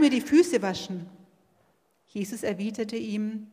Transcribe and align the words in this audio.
mir 0.00 0.10
die 0.10 0.20
Füße 0.20 0.62
waschen? 0.62 1.06
Jesus 2.06 2.42
erwiderte 2.42 2.96
ihm, 2.96 3.46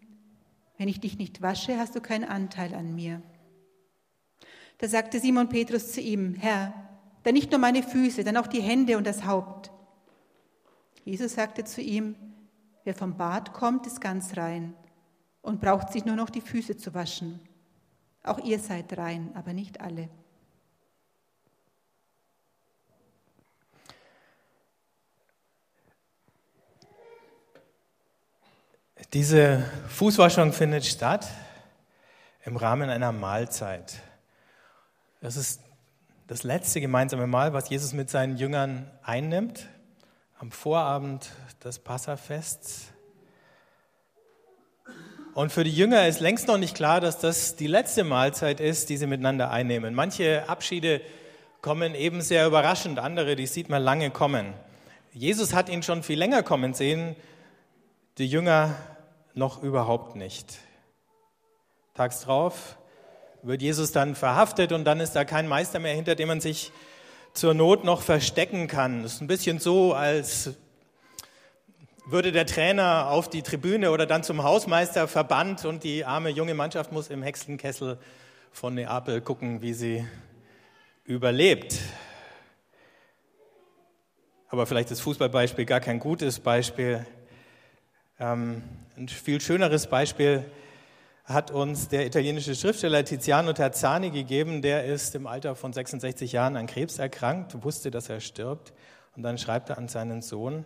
wenn 0.77 0.87
ich 0.87 0.99
dich 0.99 1.17
nicht 1.17 1.41
wasche, 1.41 1.77
hast 1.77 1.95
du 1.95 2.01
keinen 2.01 2.23
Anteil 2.23 2.73
an 2.73 2.95
mir. 2.95 3.21
Da 4.79 4.87
sagte 4.87 5.19
Simon 5.19 5.49
Petrus 5.49 5.91
zu 5.91 6.01
ihm, 6.01 6.35
Herr, 6.35 6.73
dann 7.23 7.33
nicht 7.33 7.51
nur 7.51 7.59
meine 7.59 7.83
Füße, 7.83 8.23
dann 8.23 8.37
auch 8.37 8.47
die 8.47 8.61
Hände 8.61 8.97
und 8.97 9.05
das 9.05 9.25
Haupt. 9.25 9.71
Jesus 11.03 11.33
sagte 11.33 11.63
zu 11.63 11.81
ihm, 11.81 12.15
wer 12.83 12.93
vom 12.93 13.17
Bad 13.17 13.53
kommt, 13.53 13.87
ist 13.87 14.01
ganz 14.01 14.37
rein 14.37 14.73
und 15.41 15.61
braucht 15.61 15.91
sich 15.91 16.05
nur 16.05 16.15
noch 16.15 16.29
die 16.29 16.41
Füße 16.41 16.77
zu 16.77 16.93
waschen. 16.93 17.39
Auch 18.23 18.39
ihr 18.39 18.59
seid 18.59 18.97
rein, 18.97 19.31
aber 19.33 19.53
nicht 19.53 19.81
alle. 19.81 20.09
Diese 29.13 29.63
Fußwaschung 29.89 30.53
findet 30.53 30.83
statt 30.83 31.27
im 32.43 32.57
Rahmen 32.57 32.89
einer 32.89 33.11
Mahlzeit. 33.11 34.01
Das 35.21 35.37
ist 35.37 35.61
das 36.25 36.41
letzte 36.41 36.81
gemeinsame 36.81 37.27
Mahl, 37.27 37.53
was 37.53 37.69
Jesus 37.69 37.93
mit 37.93 38.09
seinen 38.09 38.37
Jüngern 38.37 38.89
einnimmt, 39.03 39.67
am 40.39 40.51
Vorabend 40.51 41.29
des 41.63 41.77
Passafests. 41.77 42.87
Und 45.35 45.51
für 45.51 45.63
die 45.63 45.73
Jünger 45.73 46.07
ist 46.07 46.19
längst 46.19 46.47
noch 46.47 46.57
nicht 46.57 46.75
klar, 46.75 46.99
dass 46.99 47.19
das 47.19 47.55
die 47.55 47.67
letzte 47.67 48.03
Mahlzeit 48.03 48.59
ist, 48.59 48.89
die 48.89 48.97
sie 48.97 49.05
miteinander 49.05 49.51
einnehmen. 49.51 49.93
Manche 49.93 50.49
Abschiede 50.49 51.01
kommen 51.61 51.93
eben 51.93 52.21
sehr 52.21 52.47
überraschend, 52.47 52.97
andere, 52.97 53.35
die 53.35 53.45
sieht 53.45 53.69
man 53.69 53.83
lange 53.83 54.09
kommen. 54.09 54.53
Jesus 55.13 55.53
hat 55.53 55.69
ihn 55.69 55.83
schon 55.83 56.01
viel 56.01 56.17
länger 56.17 56.41
kommen 56.41 56.73
sehen, 56.73 57.15
die 58.17 58.27
Jünger 58.27 58.75
noch 59.33 59.61
überhaupt 59.61 60.15
nicht. 60.15 60.57
Tags 61.93 62.21
drauf 62.21 62.77
wird 63.43 63.61
Jesus 63.61 63.91
dann 63.91 64.15
verhaftet 64.15 64.71
und 64.71 64.85
dann 64.85 64.99
ist 64.99 65.13
da 65.13 65.23
kein 65.23 65.47
Meister 65.47 65.79
mehr, 65.79 65.93
hinter 65.93 66.15
dem 66.15 66.27
man 66.27 66.41
sich 66.41 66.71
zur 67.33 67.53
Not 67.53 67.83
noch 67.83 68.01
verstecken 68.01 68.67
kann. 68.67 69.03
Das 69.03 69.13
ist 69.13 69.21
ein 69.21 69.27
bisschen 69.27 69.59
so, 69.59 69.93
als 69.93 70.55
würde 72.07 72.31
der 72.31 72.47
Trainer 72.47 73.09
auf 73.11 73.29
die 73.29 73.43
Tribüne 73.43 73.91
oder 73.91 74.07
dann 74.07 74.23
zum 74.23 74.41
Hausmeister 74.41 75.07
verbannt 75.07 75.65
und 75.65 75.83
die 75.83 76.03
arme 76.03 76.29
junge 76.29 76.55
Mannschaft 76.55 76.91
muss 76.91 77.09
im 77.09 77.21
Hexenkessel 77.21 77.99
von 78.51 78.73
Neapel 78.73 79.21
gucken, 79.21 79.61
wie 79.61 79.73
sie 79.73 80.07
überlebt. 81.03 81.77
Aber 84.49 84.65
vielleicht 84.65 84.89
ist 84.89 85.01
Fußballbeispiel 85.01 85.65
gar 85.65 85.81
kein 85.81 85.99
gutes 85.99 86.39
Beispiel. 86.39 87.05
Ähm, 88.19 88.63
ein 88.97 89.07
viel 89.07 89.39
schöneres 89.39 89.87
Beispiel 89.87 90.43
hat 91.23 91.51
uns 91.51 91.87
der 91.89 92.05
italienische 92.07 92.55
Schriftsteller 92.55 93.05
Tiziano 93.05 93.53
Terzani 93.53 94.09
gegeben. 94.09 94.63
Der 94.63 94.85
ist 94.85 95.13
im 95.13 95.27
Alter 95.27 95.55
von 95.55 95.71
66 95.71 96.31
Jahren 96.31 96.55
an 96.55 96.65
Krebs 96.65 96.97
erkrankt, 96.97 97.63
wusste, 97.63 97.91
dass 97.91 98.09
er 98.09 98.19
stirbt. 98.19 98.73
Und 99.15 99.23
dann 99.23 99.37
schreibt 99.37 99.69
er 99.69 99.77
an 99.77 99.87
seinen 99.87 100.21
Sohn, 100.21 100.65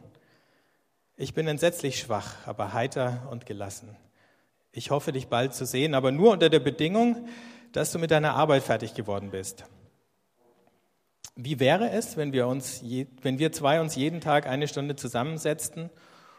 ich 1.18 1.34
bin 1.34 1.48
entsetzlich 1.48 2.00
schwach, 2.00 2.48
aber 2.48 2.74
heiter 2.74 3.28
und 3.30 3.46
gelassen. 3.46 3.98
Ich 4.72 4.90
hoffe, 4.90 5.12
dich 5.12 5.28
bald 5.28 5.54
zu 5.54 5.66
sehen, 5.66 5.94
aber 5.94 6.12
nur 6.12 6.32
unter 6.32 6.50
der 6.50 6.60
Bedingung, 6.60 7.28
dass 7.74 7.92
du 7.92 8.00
mit 8.00 8.12
deiner 8.12 8.34
Arbeit 8.36 8.64
fertig 8.64 8.94
geworden 8.94 9.30
bist. 9.30 9.66
Wie 11.36 11.60
wäre 11.60 11.90
es, 11.92 12.18
wenn 12.18 12.34
wir, 12.34 12.48
uns, 12.48 12.82
wenn 13.22 13.40
wir 13.40 13.52
zwei 13.52 13.82
uns 13.82 13.96
jeden 13.96 14.22
Tag 14.22 14.48
eine 14.48 14.68
Stunde 14.68 14.96
zusammensetzten 14.96 15.90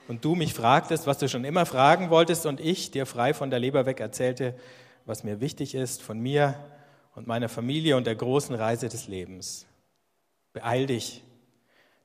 und 0.09 0.25
du 0.25 0.35
mich 0.35 0.55
fragtest, 0.55 1.07
was 1.07 1.19
du 1.19 1.29
schon 1.29 1.45
immer 1.45 1.67
fragen 1.67 2.11
wolltest 2.11 2.47
und 2.47 2.61
ich 2.61 2.91
dir 2.91 3.07
frei 3.07 3.35
von 3.35 3.51
der 3.51 3.59
Leber 3.59 3.87
weg 3.87 4.01
erzählte, 4.01 4.55
was 5.07 5.25
mir 5.25 5.41
wichtig 5.41 5.75
ist 5.75 6.03
von 6.03 6.19
mir 6.19 6.55
und 7.15 7.27
meiner 7.27 7.49
Familie 7.49 7.97
und 7.97 8.07
der 8.07 8.15
großen 8.15 8.55
Reise 8.55 8.89
des 8.89 9.09
Lebens. 9.09 9.67
Beeil 10.53 10.87
dich, 10.87 11.23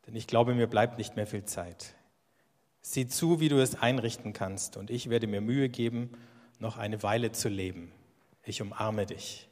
denn 0.05 0.15
ich 0.15 0.27
glaube, 0.27 0.53
mir 0.53 0.67
bleibt 0.67 0.97
nicht 0.97 1.15
mehr 1.15 1.27
viel 1.27 1.45
Zeit. 1.45 1.95
Sieh 2.81 3.07
zu, 3.07 3.39
wie 3.39 3.49
du 3.49 3.61
es 3.61 3.75
einrichten 3.81 4.33
kannst 4.33 4.77
und 4.77 4.89
ich 4.89 5.09
werde 5.09 5.27
mir 5.27 5.41
Mühe 5.41 5.69
geben, 5.69 6.11
noch 6.59 6.77
eine 6.77 7.03
Weile 7.03 7.31
zu 7.31 7.49
leben. 7.49 7.91
Ich 8.43 8.61
umarme 8.61 9.05
dich, 9.05 9.49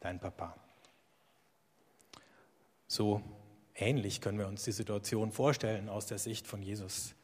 dein 0.00 0.18
Papa. 0.18 0.56
So 2.86 3.22
ähnlich 3.74 4.20
können 4.20 4.38
wir 4.38 4.48
uns 4.48 4.64
die 4.64 4.72
Situation 4.72 5.30
vorstellen 5.30 5.88
aus 5.88 6.06
der 6.06 6.18
Sicht 6.18 6.46
von 6.46 6.62
Jesus. 6.62 7.14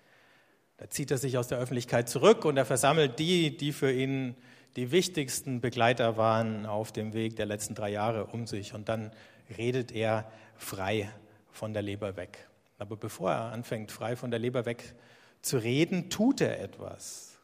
Da 0.81 0.89
zieht 0.89 1.11
er 1.11 1.19
sich 1.19 1.37
aus 1.37 1.47
der 1.47 1.59
Öffentlichkeit 1.59 2.09
zurück 2.09 2.47
und 2.47 2.57
er 2.57 2.65
versammelt 2.65 3.19
die, 3.19 3.55
die 3.55 3.71
für 3.71 3.93
ihn 3.93 4.35
die 4.77 4.93
wichtigsten 4.93 5.61
Begleiter 5.61 6.17
waren 6.17 6.65
auf 6.65 6.91
dem 6.91 7.13
Weg 7.13 7.37
der 7.37 7.45
letzten 7.45 7.75
drei 7.75 7.91
Jahre 7.91 8.25
um 8.29 8.47
sich. 8.47 8.73
Und 8.73 8.89
dann 8.89 9.13
redet 9.59 9.93
er 9.93 10.33
frei 10.57 11.11
von 11.51 11.75
der 11.75 11.83
Leber 11.83 12.17
weg. 12.17 12.49
Aber 12.79 12.97
bevor 12.97 13.31
er 13.31 13.53
anfängt, 13.53 13.93
frei 13.93 14.17
von 14.17 14.31
der 14.31 14.41
Leber 14.41 14.65
weg 14.65 14.95
zu 15.43 15.59
reden, 15.59 16.09
tut 16.09 16.41
er 16.41 16.59
etwas. 16.63 17.39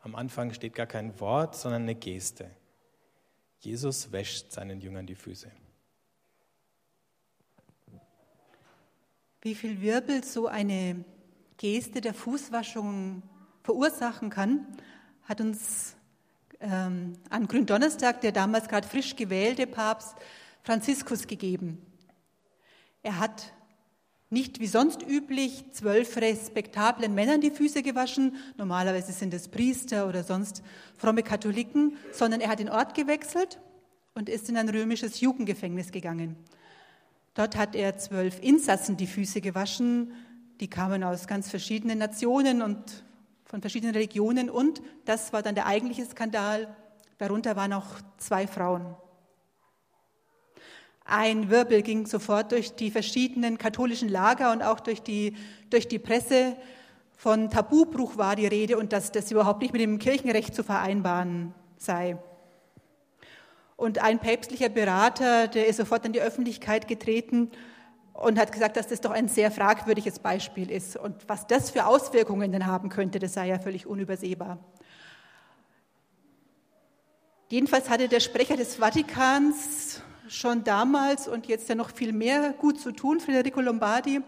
Am 0.00 0.14
Anfang 0.14 0.54
steht 0.54 0.74
gar 0.74 0.86
kein 0.86 1.20
Wort, 1.20 1.54
sondern 1.56 1.82
eine 1.82 1.94
Geste. 1.94 2.50
Jesus 3.58 4.12
wäscht 4.12 4.50
seinen 4.50 4.80
Jüngern 4.80 5.06
die 5.06 5.14
Füße. 5.14 5.52
Wie 9.42 9.54
viel 9.54 9.82
Wirbel 9.82 10.24
so 10.24 10.46
eine 10.46 11.04
Geste 11.62 12.00
der 12.00 12.12
Fußwaschung 12.12 13.22
verursachen 13.62 14.30
kann, 14.30 14.66
hat 15.22 15.40
uns 15.40 15.94
ähm, 16.58 17.12
an 17.30 17.46
Gründonnerstag 17.46 18.20
der 18.20 18.32
damals 18.32 18.66
gerade 18.66 18.88
frisch 18.88 19.14
gewählte 19.14 19.68
Papst 19.68 20.16
Franziskus 20.64 21.28
gegeben. 21.28 21.80
Er 23.04 23.20
hat 23.20 23.52
nicht 24.28 24.58
wie 24.58 24.66
sonst 24.66 25.08
üblich 25.08 25.64
zwölf 25.70 26.16
respektablen 26.16 27.14
Männern 27.14 27.40
die 27.40 27.52
Füße 27.52 27.84
gewaschen, 27.84 28.34
normalerweise 28.56 29.12
sind 29.12 29.32
es 29.32 29.46
Priester 29.46 30.08
oder 30.08 30.24
sonst 30.24 30.64
fromme 30.96 31.22
Katholiken, 31.22 31.96
sondern 32.10 32.40
er 32.40 32.48
hat 32.48 32.58
den 32.58 32.70
Ort 32.70 32.96
gewechselt 32.96 33.60
und 34.16 34.28
ist 34.28 34.48
in 34.48 34.56
ein 34.56 34.68
römisches 34.68 35.20
Jugendgefängnis 35.20 35.92
gegangen. 35.92 36.34
Dort 37.34 37.56
hat 37.56 37.76
er 37.76 37.98
zwölf 37.98 38.42
Insassen 38.42 38.96
die 38.96 39.06
Füße 39.06 39.40
gewaschen, 39.40 40.12
die 40.60 40.68
kamen 40.68 41.02
aus 41.04 41.26
ganz 41.26 41.50
verschiedenen 41.50 41.98
Nationen 41.98 42.62
und 42.62 43.04
von 43.44 43.60
verschiedenen 43.60 43.94
Religionen 43.94 44.48
und 44.48 44.80
das 45.04 45.32
war 45.32 45.42
dann 45.42 45.54
der 45.54 45.66
eigentliche 45.66 46.06
Skandal. 46.06 46.74
Darunter 47.18 47.54
waren 47.56 47.72
auch 47.72 47.86
zwei 48.16 48.46
Frauen. 48.46 48.96
Ein 51.04 51.50
Wirbel 51.50 51.82
ging 51.82 52.06
sofort 52.06 52.52
durch 52.52 52.74
die 52.74 52.90
verschiedenen 52.90 53.58
katholischen 53.58 54.08
Lager 54.08 54.52
und 54.52 54.62
auch 54.62 54.80
durch 54.80 55.02
die, 55.02 55.36
durch 55.68 55.88
die 55.88 55.98
Presse. 55.98 56.56
Von 57.16 57.50
Tabubruch 57.50 58.16
war 58.16 58.36
die 58.36 58.46
Rede 58.46 58.78
und 58.78 58.92
dass 58.92 59.12
das 59.12 59.30
überhaupt 59.30 59.62
nicht 59.62 59.72
mit 59.72 59.82
dem 59.82 59.98
Kirchenrecht 59.98 60.54
zu 60.54 60.64
vereinbaren 60.64 61.54
sei. 61.76 62.16
Und 63.76 63.98
ein 63.98 64.20
päpstlicher 64.20 64.68
Berater, 64.68 65.48
der 65.48 65.66
ist 65.66 65.76
sofort 65.76 66.06
in 66.06 66.12
die 66.12 66.20
Öffentlichkeit 66.20 66.86
getreten 66.86 67.50
und 68.12 68.38
hat 68.38 68.52
gesagt, 68.52 68.76
dass 68.76 68.88
das 68.88 69.00
doch 69.00 69.10
ein 69.10 69.28
sehr 69.28 69.50
fragwürdiges 69.50 70.18
Beispiel 70.18 70.70
ist. 70.70 70.96
Und 70.96 71.28
was 71.28 71.46
das 71.46 71.70
für 71.70 71.86
Auswirkungen 71.86 72.52
denn 72.52 72.66
haben 72.66 72.88
könnte, 72.88 73.18
das 73.18 73.34
sei 73.34 73.48
ja 73.48 73.58
völlig 73.58 73.86
unübersehbar. 73.86 74.58
Jedenfalls 77.48 77.90
hatte 77.90 78.08
der 78.08 78.20
Sprecher 78.20 78.56
des 78.56 78.76
Vatikans 78.76 80.00
schon 80.28 80.64
damals 80.64 81.28
und 81.28 81.46
jetzt 81.46 81.68
ja 81.68 81.74
noch 81.74 81.90
viel 81.94 82.12
mehr 82.12 82.52
gut 82.52 82.80
zu 82.80 82.92
tun, 82.92 83.20
Federico 83.20 83.60
Lombardi. 83.60 84.20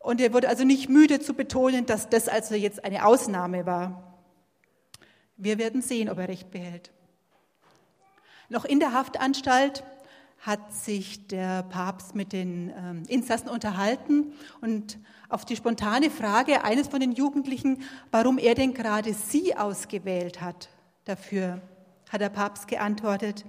Und 0.00 0.20
er 0.20 0.32
wurde 0.32 0.48
also 0.48 0.64
nicht 0.64 0.88
müde 0.88 1.20
zu 1.20 1.34
betonen, 1.34 1.86
dass 1.86 2.08
das 2.08 2.28
also 2.28 2.54
jetzt 2.54 2.84
eine 2.84 3.04
Ausnahme 3.04 3.66
war. 3.66 4.20
Wir 5.36 5.58
werden 5.58 5.82
sehen, 5.82 6.08
ob 6.08 6.18
er 6.18 6.28
recht 6.28 6.50
behält. 6.50 6.90
Noch 8.48 8.64
in 8.64 8.80
der 8.80 8.92
Haftanstalt 8.92 9.84
hat 10.38 10.72
sich 10.72 11.26
der 11.26 11.64
Papst 11.64 12.14
mit 12.14 12.32
den 12.32 12.72
ähm, 12.76 13.02
Insassen 13.08 13.48
unterhalten 13.48 14.32
und 14.60 14.98
auf 15.28 15.44
die 15.44 15.56
spontane 15.56 16.10
Frage 16.10 16.64
eines 16.64 16.88
von 16.88 17.00
den 17.00 17.12
Jugendlichen, 17.12 17.82
warum 18.10 18.38
er 18.38 18.54
denn 18.54 18.72
gerade 18.72 19.12
sie 19.14 19.56
ausgewählt 19.56 20.40
hat, 20.40 20.70
dafür 21.04 21.60
hat 22.08 22.20
der 22.20 22.30
Papst 22.30 22.68
geantwortet, 22.68 23.44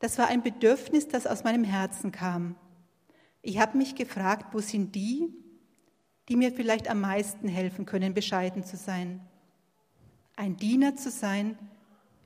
das 0.00 0.18
war 0.18 0.28
ein 0.28 0.42
Bedürfnis, 0.42 1.08
das 1.08 1.26
aus 1.26 1.44
meinem 1.44 1.64
Herzen 1.64 2.12
kam. 2.12 2.54
Ich 3.42 3.58
habe 3.58 3.78
mich 3.78 3.94
gefragt, 3.94 4.54
wo 4.54 4.60
sind 4.60 4.94
die, 4.94 5.28
die 6.28 6.36
mir 6.36 6.52
vielleicht 6.52 6.88
am 6.88 7.00
meisten 7.00 7.48
helfen 7.48 7.86
können, 7.86 8.14
bescheiden 8.14 8.64
zu 8.64 8.76
sein, 8.76 9.20
ein 10.36 10.56
Diener 10.56 10.94
zu 10.94 11.10
sein, 11.10 11.58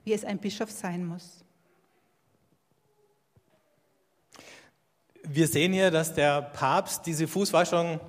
wie 0.04 0.12
es 0.12 0.24
ein 0.24 0.38
Bischof 0.38 0.70
sein 0.70 1.06
muss. 1.06 1.44
Wir 5.24 5.46
sehen 5.46 5.72
hier, 5.72 5.92
dass 5.92 6.14
der 6.14 6.42
Papst 6.42 7.06
diese 7.06 7.28
Fußwaschung 7.28 8.00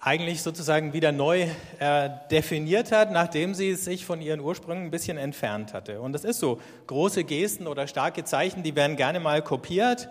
eigentlich 0.00 0.40
sozusagen 0.40 0.94
wieder 0.94 1.12
neu 1.12 1.48
äh, 1.78 2.08
definiert 2.30 2.90
hat, 2.92 3.12
nachdem 3.12 3.52
sie 3.52 3.74
sich 3.74 4.06
von 4.06 4.22
ihren 4.22 4.40
Ursprüngen 4.40 4.84
ein 4.84 4.90
bisschen 4.90 5.18
entfernt 5.18 5.74
hatte. 5.74 6.00
Und 6.00 6.14
das 6.14 6.24
ist 6.24 6.40
so. 6.40 6.60
Große 6.86 7.24
Gesten 7.24 7.66
oder 7.66 7.86
starke 7.86 8.24
Zeichen, 8.24 8.62
die 8.62 8.74
werden 8.74 8.96
gerne 8.96 9.20
mal 9.20 9.42
kopiert. 9.42 10.08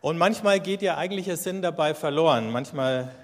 Und 0.00 0.18
manchmal 0.18 0.58
geht 0.58 0.82
ihr 0.82 0.98
eigentlicher 0.98 1.36
Sinn 1.36 1.62
dabei 1.62 1.94
verloren. 1.94 2.50
Manchmal 2.50 3.14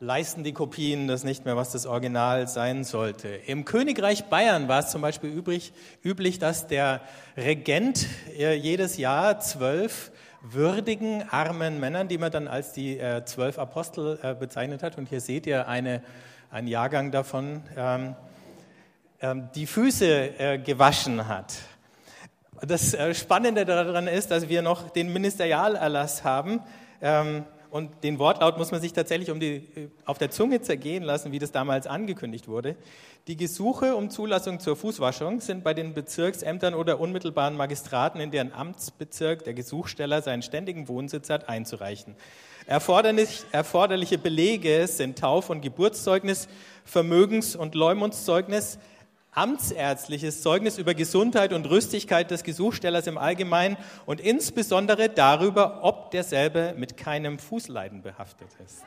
leisten 0.00 0.42
die 0.42 0.54
Kopien 0.54 1.06
das 1.06 1.22
nicht 1.22 1.44
mehr, 1.44 1.56
was 1.56 1.72
das 1.72 1.84
Original 1.84 2.48
sein 2.48 2.84
sollte. 2.84 3.28
Im 3.28 3.66
Königreich 3.66 4.24
Bayern 4.24 4.68
war 4.68 4.78
es 4.80 4.90
zum 4.90 5.02
Beispiel 5.02 5.30
übrig, 5.30 5.74
üblich, 6.02 6.38
dass 6.38 6.66
der 6.66 7.02
Regent 7.36 8.06
äh, 8.38 8.54
jedes 8.54 8.96
Jahr 8.96 9.40
zwölf 9.40 10.12
würdigen, 10.42 11.24
armen 11.30 11.80
Männern, 11.80 12.08
die 12.08 12.18
man 12.18 12.30
dann 12.30 12.48
als 12.48 12.72
die 12.72 12.98
äh, 12.98 13.24
zwölf 13.24 13.58
Apostel 13.58 14.18
äh, 14.22 14.34
bezeichnet 14.34 14.82
hat. 14.82 14.98
Und 14.98 15.08
hier 15.08 15.20
seht 15.20 15.46
ihr 15.46 15.68
eine, 15.68 16.02
einen 16.50 16.68
Jahrgang 16.68 17.10
davon, 17.10 17.62
ähm, 17.76 18.14
ähm, 19.20 19.48
die 19.54 19.66
Füße 19.66 20.38
äh, 20.38 20.58
gewaschen 20.58 21.26
hat. 21.28 21.54
Das 22.60 22.94
äh, 22.94 23.14
Spannende 23.14 23.64
daran 23.64 24.06
ist, 24.06 24.30
dass 24.30 24.48
wir 24.48 24.62
noch 24.62 24.90
den 24.90 25.12
Ministerialerlass 25.12 26.24
haben. 26.24 26.60
Ähm, 27.00 27.44
und 27.70 28.04
den 28.04 28.18
Wortlaut 28.18 28.58
muss 28.58 28.70
man 28.70 28.80
sich 28.80 28.92
tatsächlich 28.92 29.30
um 29.30 29.40
die, 29.40 29.56
äh, 29.56 29.88
auf 30.04 30.18
der 30.18 30.30
Zunge 30.30 30.60
zergehen 30.60 31.02
lassen, 31.02 31.32
wie 31.32 31.38
das 31.38 31.52
damals 31.52 31.86
angekündigt 31.86 32.48
wurde. 32.48 32.76
Die 33.26 33.36
Gesuche 33.36 33.94
um 33.94 34.10
Zulassung 34.10 34.58
zur 34.58 34.74
Fußwaschung 34.76 35.40
sind 35.40 35.62
bei 35.62 35.74
den 35.74 35.92
Bezirksämtern 35.92 36.74
oder 36.74 36.98
unmittelbaren 36.98 37.56
Magistraten, 37.56 38.20
in 38.20 38.30
deren 38.30 38.52
Amtsbezirk 38.52 39.44
der 39.44 39.54
Gesuchsteller 39.54 40.22
seinen 40.22 40.42
ständigen 40.42 40.88
Wohnsitz 40.88 41.28
hat, 41.28 41.48
einzureichen. 41.48 42.16
Erforderlich, 42.66 43.44
erforderliche 43.52 44.18
Belege 44.18 44.86
sind 44.86 45.18
Tauf- 45.18 45.50
und 45.50 45.62
Geburtszeugnis, 45.62 46.48
Vermögens- 46.84 47.56
und 47.56 47.74
Leumundszeugnis, 47.74 48.78
amtsärztliches 49.38 50.42
Zeugnis 50.42 50.78
über 50.78 50.94
Gesundheit 50.94 51.52
und 51.52 51.70
Rüstigkeit 51.70 52.28
des 52.32 52.42
Gesuchstellers 52.42 53.06
im 53.06 53.16
Allgemeinen 53.16 53.76
und 54.04 54.20
insbesondere 54.20 55.08
darüber, 55.08 55.84
ob 55.84 56.10
derselbe 56.10 56.74
mit 56.76 56.96
keinem 56.96 57.38
Fußleiden 57.38 58.02
behaftet 58.02 58.48
ist. 58.64 58.82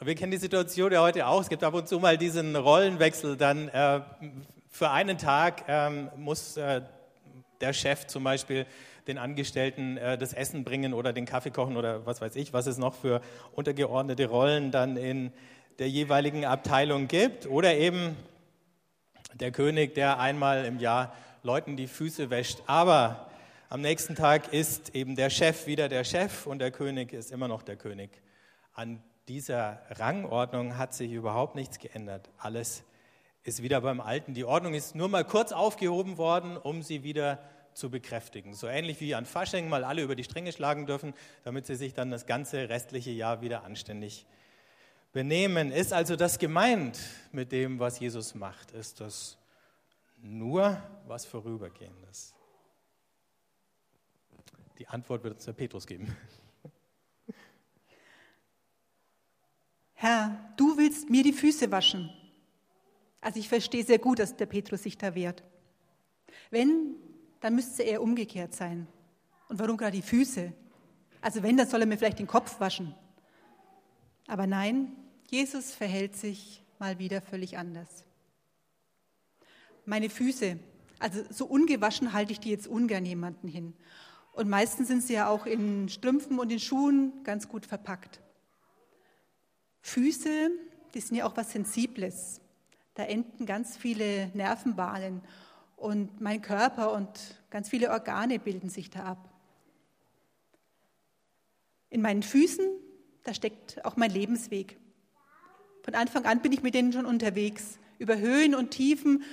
Wir 0.00 0.14
kennen 0.14 0.32
die 0.32 0.38
Situation 0.38 0.90
ja 0.90 1.02
heute 1.02 1.26
auch. 1.26 1.42
Es 1.42 1.50
gibt 1.50 1.62
ab 1.62 1.74
und 1.74 1.86
zu 1.86 2.00
mal 2.00 2.16
diesen 2.16 2.56
Rollenwechsel. 2.56 3.36
Dann 3.36 3.68
äh, 3.68 4.00
für 4.70 4.90
einen 4.90 5.18
Tag 5.18 5.64
ähm, 5.68 6.08
muss 6.16 6.56
äh, 6.56 6.80
der 7.60 7.74
Chef 7.74 8.06
zum 8.06 8.24
Beispiel 8.24 8.64
den 9.06 9.18
Angestellten 9.18 9.98
äh, 9.98 10.16
das 10.16 10.32
Essen 10.32 10.64
bringen 10.64 10.94
oder 10.94 11.12
den 11.12 11.26
Kaffee 11.26 11.50
kochen 11.50 11.76
oder 11.76 12.06
was 12.06 12.22
weiß 12.22 12.34
ich, 12.36 12.54
was 12.54 12.66
es 12.66 12.78
noch 12.78 12.94
für 12.94 13.20
untergeordnete 13.52 14.26
Rollen 14.26 14.70
dann 14.70 14.96
in 14.96 15.32
der 15.78 15.88
jeweiligen 15.88 16.44
Abteilung 16.44 17.08
gibt. 17.08 17.46
Oder 17.46 17.76
eben 17.76 18.16
der 19.34 19.50
König, 19.50 19.94
der 19.94 20.18
einmal 20.18 20.64
im 20.64 20.78
Jahr 20.78 21.14
Leuten 21.42 21.76
die 21.76 21.88
Füße 21.88 22.30
wäscht. 22.30 22.62
Aber 22.66 23.28
am 23.68 23.80
nächsten 23.80 24.14
Tag 24.14 24.52
ist 24.52 24.94
eben 24.94 25.16
der 25.16 25.30
Chef 25.30 25.66
wieder 25.66 25.88
der 25.88 26.04
Chef 26.04 26.46
und 26.46 26.58
der 26.58 26.70
König 26.70 27.12
ist 27.12 27.32
immer 27.32 27.48
noch 27.48 27.62
der 27.62 27.76
König. 27.76 28.10
An 28.74 29.02
dieser 29.28 29.80
Rangordnung 29.90 30.76
hat 30.76 30.94
sich 30.94 31.10
überhaupt 31.12 31.54
nichts 31.54 31.78
geändert. 31.78 32.28
Alles 32.38 32.84
ist 33.44 33.62
wieder 33.62 33.80
beim 33.80 34.00
Alten. 34.00 34.34
Die 34.34 34.44
Ordnung 34.44 34.74
ist 34.74 34.94
nur 34.94 35.08
mal 35.08 35.24
kurz 35.24 35.52
aufgehoben 35.52 36.18
worden, 36.18 36.56
um 36.56 36.82
sie 36.82 37.02
wieder 37.02 37.38
zu 37.74 37.90
bekräftigen. 37.90 38.54
So 38.54 38.66
ähnlich 38.66 39.00
wie 39.00 39.14
an 39.14 39.24
Fasching 39.24 39.68
mal 39.68 39.84
alle 39.84 40.02
über 40.02 40.14
die 40.14 40.24
Stränge 40.24 40.52
schlagen 40.52 40.86
dürfen, 40.86 41.14
damit 41.44 41.66
sie 41.66 41.74
sich 41.74 41.94
dann 41.94 42.10
das 42.10 42.26
ganze 42.26 42.68
restliche 42.68 43.10
Jahr 43.10 43.40
wieder 43.40 43.64
anständig 43.64 44.26
benehmen. 45.12 45.70
Ist 45.70 45.92
also 45.92 46.16
das 46.16 46.38
gemeint 46.38 46.98
mit 47.30 47.52
dem, 47.52 47.78
was 47.78 48.00
Jesus 48.00 48.34
macht? 48.34 48.72
Ist 48.72 49.00
das 49.00 49.38
nur 50.22 50.82
was 51.06 51.26
Vorübergehendes? 51.26 52.34
Die 54.78 54.88
Antwort 54.88 55.22
wird 55.22 55.34
uns 55.34 55.44
der 55.44 55.52
Petrus 55.52 55.86
geben. 55.86 56.16
Herr, 59.94 60.52
du 60.56 60.76
willst 60.76 61.08
mir 61.10 61.22
die 61.22 61.32
Füße 61.32 61.70
waschen. 61.70 62.10
Also 63.20 63.38
ich 63.38 63.48
verstehe 63.48 63.84
sehr 63.84 64.00
gut, 64.00 64.18
dass 64.18 64.36
der 64.36 64.46
Petrus 64.46 64.82
sich 64.82 64.98
da 64.98 65.14
wehrt. 65.14 65.44
Wenn, 66.50 66.96
dann 67.40 67.54
müsste 67.54 67.84
er 67.84 68.02
umgekehrt 68.02 68.52
sein. 68.52 68.88
Und 69.48 69.60
warum 69.60 69.76
gerade 69.76 69.92
die 69.92 70.02
Füße? 70.02 70.52
Also 71.20 71.42
wenn, 71.44 71.56
dann 71.56 71.68
soll 71.68 71.82
er 71.82 71.86
mir 71.86 71.96
vielleicht 71.96 72.18
den 72.18 72.26
Kopf 72.26 72.58
waschen. 72.58 72.94
Aber 74.26 74.48
nein, 74.48 74.96
Jesus 75.32 75.72
verhält 75.72 76.14
sich 76.14 76.62
mal 76.78 76.98
wieder 76.98 77.22
völlig 77.22 77.56
anders. 77.56 78.04
Meine 79.86 80.10
Füße, 80.10 80.58
also 80.98 81.22
so 81.30 81.46
ungewaschen 81.46 82.12
halte 82.12 82.32
ich 82.32 82.40
die 82.40 82.50
jetzt 82.50 82.66
ungern 82.68 83.06
jemanden 83.06 83.48
hin. 83.48 83.72
Und 84.32 84.50
meistens 84.50 84.88
sind 84.88 85.02
sie 85.02 85.14
ja 85.14 85.28
auch 85.28 85.46
in 85.46 85.88
Strümpfen 85.88 86.38
und 86.38 86.52
in 86.52 86.60
Schuhen 86.60 87.24
ganz 87.24 87.48
gut 87.48 87.64
verpackt. 87.64 88.20
Füße, 89.80 90.50
die 90.92 91.00
sind 91.00 91.16
ja 91.16 91.24
auch 91.24 91.34
was 91.34 91.52
Sensibles. 91.52 92.42
Da 92.92 93.04
enden 93.04 93.46
ganz 93.46 93.78
viele 93.78 94.30
Nervenbahnen 94.34 95.22
und 95.76 96.20
mein 96.20 96.42
Körper 96.42 96.92
und 96.92 97.42
ganz 97.48 97.70
viele 97.70 97.90
Organe 97.90 98.38
bilden 98.38 98.68
sich 98.68 98.90
da 98.90 99.04
ab. 99.04 99.32
In 101.88 102.02
meinen 102.02 102.22
Füßen, 102.22 102.66
da 103.22 103.32
steckt 103.32 103.82
auch 103.86 103.96
mein 103.96 104.10
Lebensweg. 104.10 104.81
Von 105.82 105.94
Anfang 105.94 106.24
an 106.26 106.40
bin 106.40 106.52
ich 106.52 106.62
mit 106.62 106.74
denen 106.74 106.92
schon 106.92 107.06
unterwegs, 107.06 107.78
über 107.98 108.16
Höhen 108.16 108.54
und 108.54 108.70
Tiefen, 108.70 109.24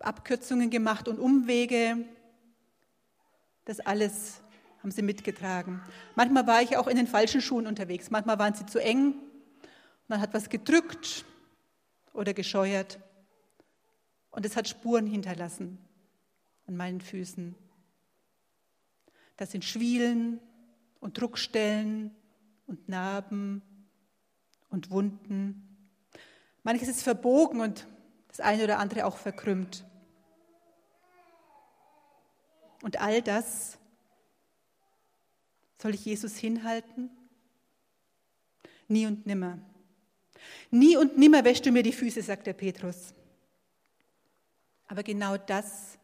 Abkürzungen 0.00 0.70
gemacht 0.70 1.06
und 1.06 1.20
Umwege. 1.20 2.04
Das 3.64 3.78
alles 3.78 4.40
haben 4.80 4.90
sie 4.90 5.02
mitgetragen. 5.02 5.80
Manchmal 6.16 6.48
war 6.48 6.62
ich 6.62 6.76
auch 6.76 6.88
in 6.88 6.96
den 6.96 7.06
falschen 7.06 7.40
Schuhen 7.40 7.68
unterwegs, 7.68 8.10
manchmal 8.10 8.40
waren 8.40 8.54
sie 8.54 8.66
zu 8.66 8.80
eng, 8.80 9.14
man 10.08 10.20
hat 10.20 10.34
was 10.34 10.50
gedrückt 10.50 11.24
oder 12.12 12.34
gescheuert 12.34 12.98
und 14.32 14.44
es 14.44 14.56
hat 14.56 14.68
Spuren 14.68 15.06
hinterlassen 15.06 15.78
an 16.66 16.76
meinen 16.76 17.00
Füßen. 17.00 17.54
Das 19.36 19.52
sind 19.52 19.64
Schwielen 19.64 20.40
und 20.98 21.20
Druckstellen 21.20 22.10
und 22.66 22.88
Narben 22.88 23.62
und 24.72 24.90
Wunden. 24.90 25.68
Manches 26.62 26.88
ist 26.88 27.02
verbogen 27.02 27.60
und 27.60 27.86
das 28.28 28.40
eine 28.40 28.64
oder 28.64 28.78
andere 28.78 29.06
auch 29.06 29.16
verkrümmt. 29.16 29.84
Und 32.82 33.00
all 33.00 33.22
das 33.22 33.78
soll 35.80 35.94
ich 35.94 36.04
Jesus 36.04 36.36
hinhalten? 36.36 37.10
Nie 38.88 39.06
und 39.06 39.26
nimmer. 39.26 39.58
Nie 40.70 40.96
und 40.96 41.18
nimmer 41.18 41.44
wäschst 41.44 41.66
du 41.66 41.70
mir 41.70 41.82
die 41.82 41.92
Füße, 41.92 42.22
sagt 42.22 42.46
der 42.46 42.54
Petrus. 42.54 43.14
Aber 44.88 45.02
genau 45.02 45.36
das 45.36 45.98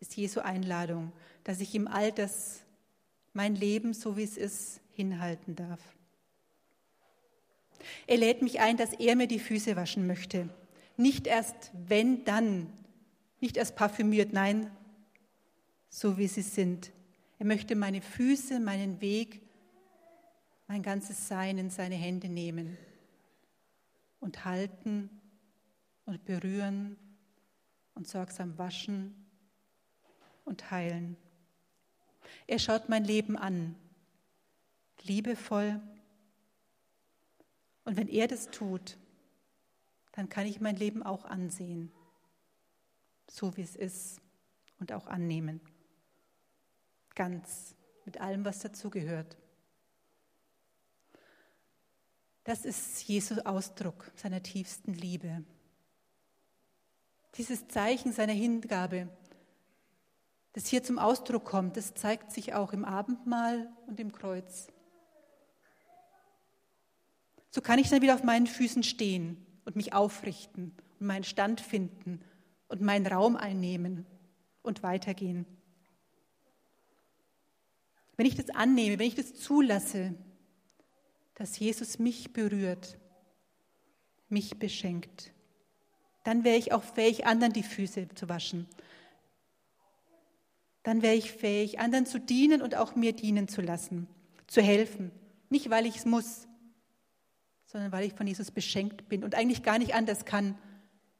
ist 0.00 0.16
Jesu 0.16 0.40
Einladung, 0.40 1.12
dass 1.44 1.60
ich 1.60 1.74
ihm 1.74 1.86
all 1.88 2.12
das, 2.12 2.60
mein 3.32 3.54
Leben, 3.54 3.92
so 3.92 4.16
wie 4.16 4.24
es 4.24 4.36
ist, 4.36 4.80
hinhalten 4.92 5.56
darf. 5.56 5.80
Er 8.06 8.16
lädt 8.16 8.42
mich 8.42 8.60
ein, 8.60 8.76
dass 8.76 8.92
er 8.92 9.16
mir 9.16 9.26
die 9.26 9.38
Füße 9.38 9.76
waschen 9.76 10.06
möchte. 10.06 10.48
Nicht 10.96 11.26
erst 11.26 11.72
wenn, 11.86 12.24
dann. 12.24 12.72
Nicht 13.40 13.56
erst 13.56 13.76
parfümiert, 13.76 14.32
nein, 14.32 14.70
so 15.88 16.16
wie 16.18 16.26
sie 16.26 16.42
sind. 16.42 16.90
Er 17.38 17.46
möchte 17.46 17.76
meine 17.76 18.00
Füße, 18.00 18.60
meinen 18.60 19.00
Weg, 19.00 19.42
mein 20.68 20.82
ganzes 20.82 21.28
Sein 21.28 21.58
in 21.58 21.70
seine 21.70 21.96
Hände 21.96 22.28
nehmen 22.28 22.76
und 24.20 24.44
halten 24.44 25.10
und 26.06 26.24
berühren 26.24 26.96
und 27.94 28.08
sorgsam 28.08 28.56
waschen 28.58 29.26
und 30.44 30.70
heilen. 30.70 31.16
Er 32.46 32.58
schaut 32.58 32.88
mein 32.88 33.04
Leben 33.04 33.36
an, 33.36 33.76
liebevoll. 35.02 35.80
Und 37.86 37.96
wenn 37.96 38.08
er 38.08 38.26
das 38.26 38.50
tut, 38.50 38.98
dann 40.12 40.28
kann 40.28 40.44
ich 40.44 40.60
mein 40.60 40.76
Leben 40.76 41.02
auch 41.02 41.24
ansehen, 41.24 41.92
so 43.30 43.56
wie 43.56 43.62
es 43.62 43.76
ist 43.76 44.20
und 44.80 44.92
auch 44.92 45.06
annehmen. 45.06 45.60
Ganz 47.14 47.74
mit 48.04 48.20
allem, 48.20 48.44
was 48.44 48.58
dazugehört. 48.58 49.36
Das 52.42 52.64
ist 52.64 53.06
Jesu 53.06 53.40
Ausdruck 53.42 54.10
seiner 54.16 54.42
tiefsten 54.42 54.92
Liebe. 54.92 55.44
Dieses 57.36 57.68
Zeichen 57.68 58.12
seiner 58.12 58.32
Hingabe, 58.32 59.08
das 60.54 60.66
hier 60.66 60.82
zum 60.82 60.98
Ausdruck 60.98 61.44
kommt, 61.44 61.76
das 61.76 61.94
zeigt 61.94 62.32
sich 62.32 62.54
auch 62.54 62.72
im 62.72 62.84
Abendmahl 62.84 63.70
und 63.86 64.00
im 64.00 64.10
Kreuz. 64.10 64.68
So 67.56 67.62
kann 67.62 67.78
ich 67.78 67.88
dann 67.88 68.02
wieder 68.02 68.14
auf 68.14 68.22
meinen 68.22 68.46
Füßen 68.46 68.82
stehen 68.82 69.38
und 69.64 69.76
mich 69.76 69.94
aufrichten 69.94 70.74
und 71.00 71.06
meinen 71.06 71.24
Stand 71.24 71.62
finden 71.62 72.20
und 72.68 72.82
meinen 72.82 73.06
Raum 73.06 73.34
einnehmen 73.34 74.04
und 74.60 74.82
weitergehen. 74.82 75.46
Wenn 78.18 78.26
ich 78.26 78.34
das 78.34 78.50
annehme, 78.50 78.98
wenn 78.98 79.06
ich 79.06 79.14
das 79.14 79.32
zulasse, 79.32 80.12
dass 81.36 81.58
Jesus 81.58 81.98
mich 81.98 82.34
berührt, 82.34 82.98
mich 84.28 84.58
beschenkt, 84.58 85.32
dann 86.24 86.44
wäre 86.44 86.58
ich 86.58 86.74
auch 86.74 86.82
fähig, 86.82 87.24
anderen 87.24 87.54
die 87.54 87.62
Füße 87.62 88.08
zu 88.14 88.28
waschen 88.28 88.66
dann 90.82 91.00
wäre 91.00 91.14
ich 91.14 91.32
fähig, 91.32 91.80
anderen 91.80 92.04
zu 92.04 92.20
dienen 92.20 92.60
und 92.60 92.74
auch 92.74 92.94
mir 92.96 93.12
dienen 93.12 93.48
zu 93.48 93.62
lassen, 93.62 94.06
zu 94.46 94.60
helfen. 94.60 95.10
Nicht, 95.48 95.68
weil 95.68 95.86
ich 95.86 95.96
es 95.96 96.04
muss, 96.04 96.46
sondern 97.66 97.92
weil 97.92 98.06
ich 98.06 98.14
von 98.14 98.26
Jesus 98.26 98.50
beschenkt 98.50 99.08
bin 99.08 99.24
und 99.24 99.34
eigentlich 99.34 99.62
gar 99.62 99.78
nicht 99.78 99.94
anders 99.94 100.24
kann, 100.24 100.56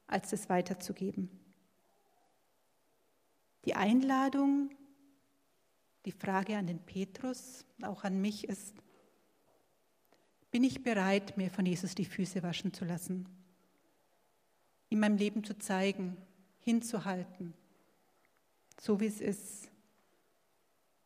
als 0.06 0.32
es 0.32 0.48
weiterzugeben. 0.48 1.28
Die 3.64 3.74
Einladung, 3.74 4.70
die 6.04 6.12
Frage 6.12 6.56
an 6.56 6.68
den 6.68 6.78
Petrus, 6.78 7.66
auch 7.82 8.04
an 8.04 8.20
mich 8.20 8.48
ist, 8.48 8.74
bin 10.52 10.62
ich 10.62 10.84
bereit, 10.84 11.36
mir 11.36 11.50
von 11.50 11.66
Jesus 11.66 11.96
die 11.96 12.04
Füße 12.04 12.42
waschen 12.44 12.72
zu 12.72 12.84
lassen, 12.84 13.28
ihm 14.88 15.00
mein 15.00 15.18
Leben 15.18 15.42
zu 15.42 15.58
zeigen, 15.58 16.16
hinzuhalten, 16.60 17.54
so 18.80 19.00
wie 19.00 19.06
es 19.06 19.20
ist. 19.20 19.68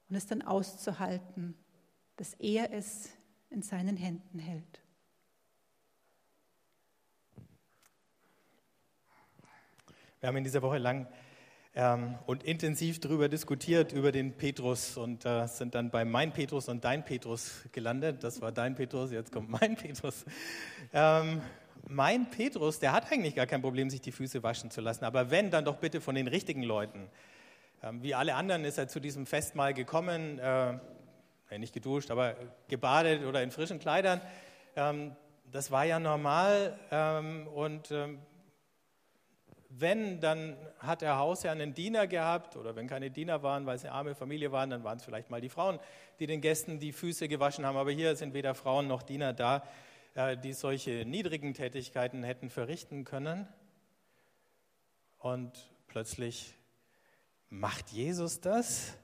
Und 0.08 0.16
es 0.16 0.26
dann 0.26 0.42
auszuhalten, 0.42 1.54
dass 2.16 2.34
er 2.34 2.72
es 2.72 3.08
in 3.48 3.62
seinen 3.62 3.96
Händen 3.96 4.38
hält. 4.38 4.82
Wir 10.20 10.28
haben 10.28 10.36
in 10.36 10.44
dieser 10.44 10.60
Woche 10.60 10.76
lang 10.76 11.06
ähm, 11.74 12.18
und 12.26 12.42
intensiv 12.42 13.00
darüber 13.00 13.30
diskutiert, 13.30 13.92
über 13.92 14.12
den 14.12 14.36
Petrus 14.36 14.98
und 14.98 15.24
äh, 15.24 15.46
sind 15.46 15.74
dann 15.74 15.90
bei 15.90 16.04
Mein 16.04 16.32
Petrus 16.32 16.68
und 16.68 16.84
Dein 16.84 17.06
Petrus 17.06 17.62
gelandet. 17.72 18.22
Das 18.22 18.42
war 18.42 18.52
Dein 18.52 18.74
Petrus, 18.74 19.12
jetzt 19.12 19.32
kommt 19.32 19.48
Mein 19.48 19.76
Petrus. 19.76 20.26
Ähm, 20.92 21.40
mein 21.88 22.28
Petrus, 22.28 22.80
der 22.80 22.92
hat 22.92 23.10
eigentlich 23.10 23.34
gar 23.34 23.46
kein 23.46 23.62
Problem, 23.62 23.88
sich 23.88 24.02
die 24.02 24.12
Füße 24.12 24.42
waschen 24.42 24.70
zu 24.70 24.82
lassen. 24.82 25.06
Aber 25.06 25.30
wenn, 25.30 25.50
dann 25.50 25.64
doch 25.64 25.76
bitte 25.76 26.02
von 26.02 26.14
den 26.14 26.28
richtigen 26.28 26.64
Leuten. 26.64 27.08
Ähm, 27.82 28.02
wie 28.02 28.14
alle 28.14 28.34
anderen 28.34 28.66
ist 28.66 28.76
er 28.76 28.88
zu 28.88 29.00
diesem 29.00 29.24
Festmahl 29.24 29.72
gekommen, 29.72 30.38
äh, 30.38 30.78
nicht 31.56 31.72
geduscht, 31.72 32.10
aber 32.10 32.36
gebadet 32.68 33.24
oder 33.24 33.42
in 33.42 33.50
frischen 33.50 33.78
Kleidern. 33.78 34.20
Ähm, 34.76 35.16
das 35.50 35.70
war 35.70 35.84
ja 35.84 35.98
normal 35.98 36.78
ähm, 36.90 37.46
und 37.48 37.90
ähm, 37.90 38.18
wenn, 39.70 40.20
dann 40.20 40.56
hat 40.78 41.00
der 41.00 41.16
Hausherr 41.16 41.52
einen 41.52 41.74
Diener 41.74 42.06
gehabt 42.06 42.56
oder 42.56 42.76
wenn 42.76 42.86
keine 42.86 43.10
Diener 43.10 43.42
waren, 43.42 43.66
weil 43.66 43.76
es 43.76 43.84
eine 43.84 43.92
arme 43.92 44.14
Familie 44.14 44.52
waren, 44.52 44.70
dann 44.70 44.84
waren 44.84 44.98
es 44.98 45.04
vielleicht 45.04 45.30
mal 45.30 45.40
die 45.40 45.48
Frauen, 45.48 45.78
die 46.18 46.26
den 46.26 46.40
Gästen 46.40 46.78
die 46.78 46.92
Füße 46.92 47.28
gewaschen 47.28 47.64
haben. 47.64 47.76
Aber 47.76 47.90
hier 47.90 48.16
sind 48.16 48.34
weder 48.34 48.54
Frauen 48.54 48.86
noch 48.86 49.02
Diener 49.02 49.32
da, 49.32 49.66
äh, 50.14 50.36
die 50.36 50.52
solche 50.52 51.04
niedrigen 51.06 51.54
Tätigkeiten 51.54 52.22
hätten 52.22 52.50
verrichten 52.50 53.04
können. 53.04 53.48
Und 55.18 55.70
plötzlich 55.86 56.54
Macht 57.52 57.90
Jesus 57.90 58.40
das? 58.40 58.96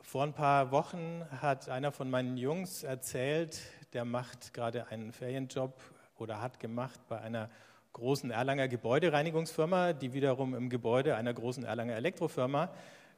Vor 0.00 0.22
ein 0.22 0.32
paar 0.32 0.70
Wochen 0.70 1.22
hat 1.42 1.68
einer 1.68 1.92
von 1.92 2.08
meinen 2.08 2.38
Jungs 2.38 2.82
erzählt, 2.82 3.60
der 3.92 4.06
macht 4.06 4.54
gerade 4.54 4.86
einen 4.86 5.12
Ferienjob 5.12 5.78
oder 6.18 6.40
hat 6.40 6.60
gemacht 6.60 7.00
bei 7.08 7.20
einer 7.20 7.50
großen 7.92 8.30
Erlanger 8.30 8.68
Gebäudereinigungsfirma, 8.68 9.94
die 9.94 10.12
wiederum 10.12 10.54
im 10.54 10.68
Gebäude 10.68 11.16
einer 11.16 11.32
großen 11.32 11.64
Erlanger 11.64 11.96
Elektrofirma 11.96 12.70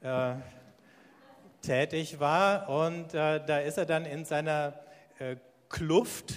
äh, 0.02 0.34
tätig 1.62 2.20
war. 2.20 2.68
Und 2.68 3.14
äh, 3.14 3.44
da 3.44 3.58
ist 3.58 3.78
er 3.78 3.86
dann 3.86 4.04
in 4.04 4.24
seiner 4.24 4.74
äh, 5.18 5.36
Kluft 5.68 6.34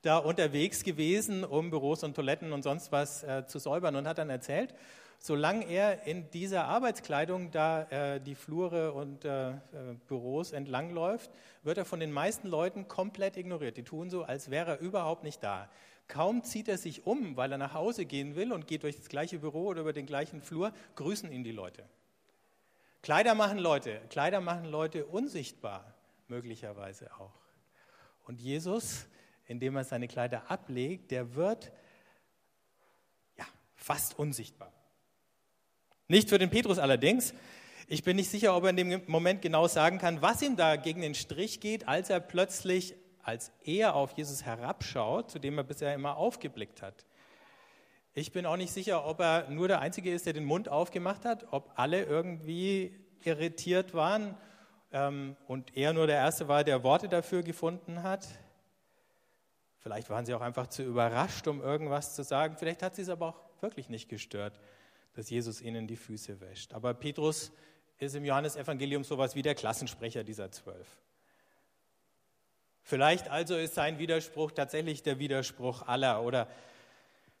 da 0.00 0.18
unterwegs 0.18 0.82
gewesen, 0.82 1.44
um 1.44 1.70
Büros 1.70 2.04
und 2.04 2.14
Toiletten 2.14 2.52
und 2.52 2.62
sonst 2.62 2.92
was 2.92 3.22
äh, 3.22 3.46
zu 3.46 3.58
säubern 3.58 3.96
und 3.96 4.06
hat 4.06 4.18
dann 4.18 4.30
erzählt, 4.30 4.74
solange 5.18 5.66
er 5.66 6.06
in 6.06 6.30
dieser 6.30 6.66
Arbeitskleidung 6.66 7.50
da 7.50 7.82
äh, 7.84 8.20
die 8.20 8.34
Flure 8.34 8.92
und 8.92 9.24
äh, 9.24 9.52
Büros 10.06 10.52
entlangläuft, 10.52 11.30
wird 11.62 11.78
er 11.78 11.84
von 11.84 12.00
den 12.00 12.12
meisten 12.12 12.48
Leuten 12.48 12.88
komplett 12.88 13.36
ignoriert. 13.36 13.76
Die 13.76 13.84
tun 13.84 14.10
so, 14.10 14.22
als 14.24 14.50
wäre 14.50 14.72
er 14.72 14.80
überhaupt 14.80 15.24
nicht 15.24 15.42
da. 15.42 15.70
Kaum 16.08 16.44
zieht 16.44 16.68
er 16.68 16.78
sich 16.78 17.06
um, 17.06 17.36
weil 17.36 17.52
er 17.52 17.58
nach 17.58 17.74
Hause 17.74 18.04
gehen 18.04 18.36
will 18.36 18.52
und 18.52 18.66
geht 18.66 18.82
durch 18.82 18.96
das 18.96 19.08
gleiche 19.08 19.38
Büro 19.38 19.66
oder 19.66 19.80
über 19.80 19.92
den 19.92 20.06
gleichen 20.06 20.42
Flur, 20.42 20.72
grüßen 20.96 21.32
ihn 21.32 21.44
die 21.44 21.52
Leute. 21.52 21.88
Kleider 23.02 23.34
machen 23.34 23.58
Leute, 23.58 24.00
Kleider 24.10 24.40
machen 24.40 24.66
Leute 24.66 25.06
unsichtbar, 25.06 25.94
möglicherweise 26.28 27.10
auch. 27.18 27.34
Und 28.24 28.40
Jesus 28.40 29.06
indem 29.46 29.76
er 29.76 29.84
seine 29.84 30.08
Kleider 30.08 30.50
ablegt, 30.50 31.10
der 31.10 31.34
wird 31.34 31.72
ja, 33.36 33.44
fast 33.74 34.18
unsichtbar. 34.18 34.72
Nicht 36.08 36.28
für 36.28 36.38
den 36.38 36.50
Petrus 36.50 36.78
allerdings. 36.78 37.34
Ich 37.86 38.02
bin 38.02 38.16
nicht 38.16 38.30
sicher, 38.30 38.56
ob 38.56 38.64
er 38.64 38.70
in 38.70 38.76
dem 38.76 39.02
Moment 39.06 39.42
genau 39.42 39.68
sagen 39.68 39.98
kann, 39.98 40.22
was 40.22 40.42
ihm 40.42 40.56
da 40.56 40.76
gegen 40.76 41.02
den 41.02 41.14
Strich 41.14 41.60
geht, 41.60 41.86
als 41.86 42.08
er 42.08 42.20
plötzlich, 42.20 42.94
als 43.24 43.50
er 43.64 43.94
auf 43.94 44.16
Jesus 44.16 44.44
herabschaut, 44.44 45.30
zu 45.30 45.38
dem 45.38 45.58
er 45.58 45.64
bisher 45.64 45.94
immer 45.94 46.16
aufgeblickt 46.16 46.82
hat. 46.82 47.04
Ich 48.12 48.30
bin 48.30 48.46
auch 48.46 48.56
nicht 48.56 48.72
sicher, 48.72 49.06
ob 49.06 49.20
er 49.20 49.50
nur 49.50 49.66
der 49.66 49.80
Einzige 49.80 50.12
ist, 50.12 50.26
der 50.26 50.34
den 50.34 50.44
Mund 50.44 50.68
aufgemacht 50.68 51.24
hat, 51.24 51.52
ob 51.52 51.72
alle 51.74 52.04
irgendwie 52.04 52.94
irritiert 53.24 53.94
waren 53.94 54.36
ähm, 54.92 55.36
und 55.48 55.76
er 55.76 55.92
nur 55.92 56.06
der 56.06 56.16
Erste 56.16 56.46
war, 56.46 56.62
der 56.62 56.84
Worte 56.84 57.08
dafür 57.08 57.42
gefunden 57.42 58.02
hat. 58.02 58.28
Vielleicht 59.78 60.10
waren 60.10 60.24
sie 60.24 60.34
auch 60.34 60.40
einfach 60.40 60.68
zu 60.68 60.82
überrascht, 60.82 61.48
um 61.48 61.60
irgendwas 61.60 62.14
zu 62.14 62.22
sagen. 62.22 62.56
Vielleicht 62.56 62.82
hat 62.82 62.94
sie 62.94 63.02
es 63.02 63.08
aber 63.08 63.28
auch 63.28 63.62
wirklich 63.62 63.88
nicht 63.88 64.08
gestört, 64.08 64.60
dass 65.14 65.28
Jesus 65.28 65.60
ihnen 65.60 65.86
die 65.86 65.96
Füße 65.96 66.40
wäscht. 66.40 66.72
Aber 66.72 66.94
Petrus 66.94 67.52
ist 67.98 68.14
im 68.14 68.24
Johannesevangelium 68.24 69.02
sowas 69.02 69.34
wie 69.34 69.42
der 69.42 69.54
Klassensprecher 69.54 70.24
dieser 70.24 70.50
zwölf. 70.50 70.98
Vielleicht 72.86 73.28
also 73.30 73.56
ist 73.56 73.74
sein 73.74 73.98
Widerspruch 73.98 74.50
tatsächlich 74.50 75.02
der 75.02 75.18
Widerspruch 75.18 75.88
aller 75.88 76.22
oder 76.22 76.46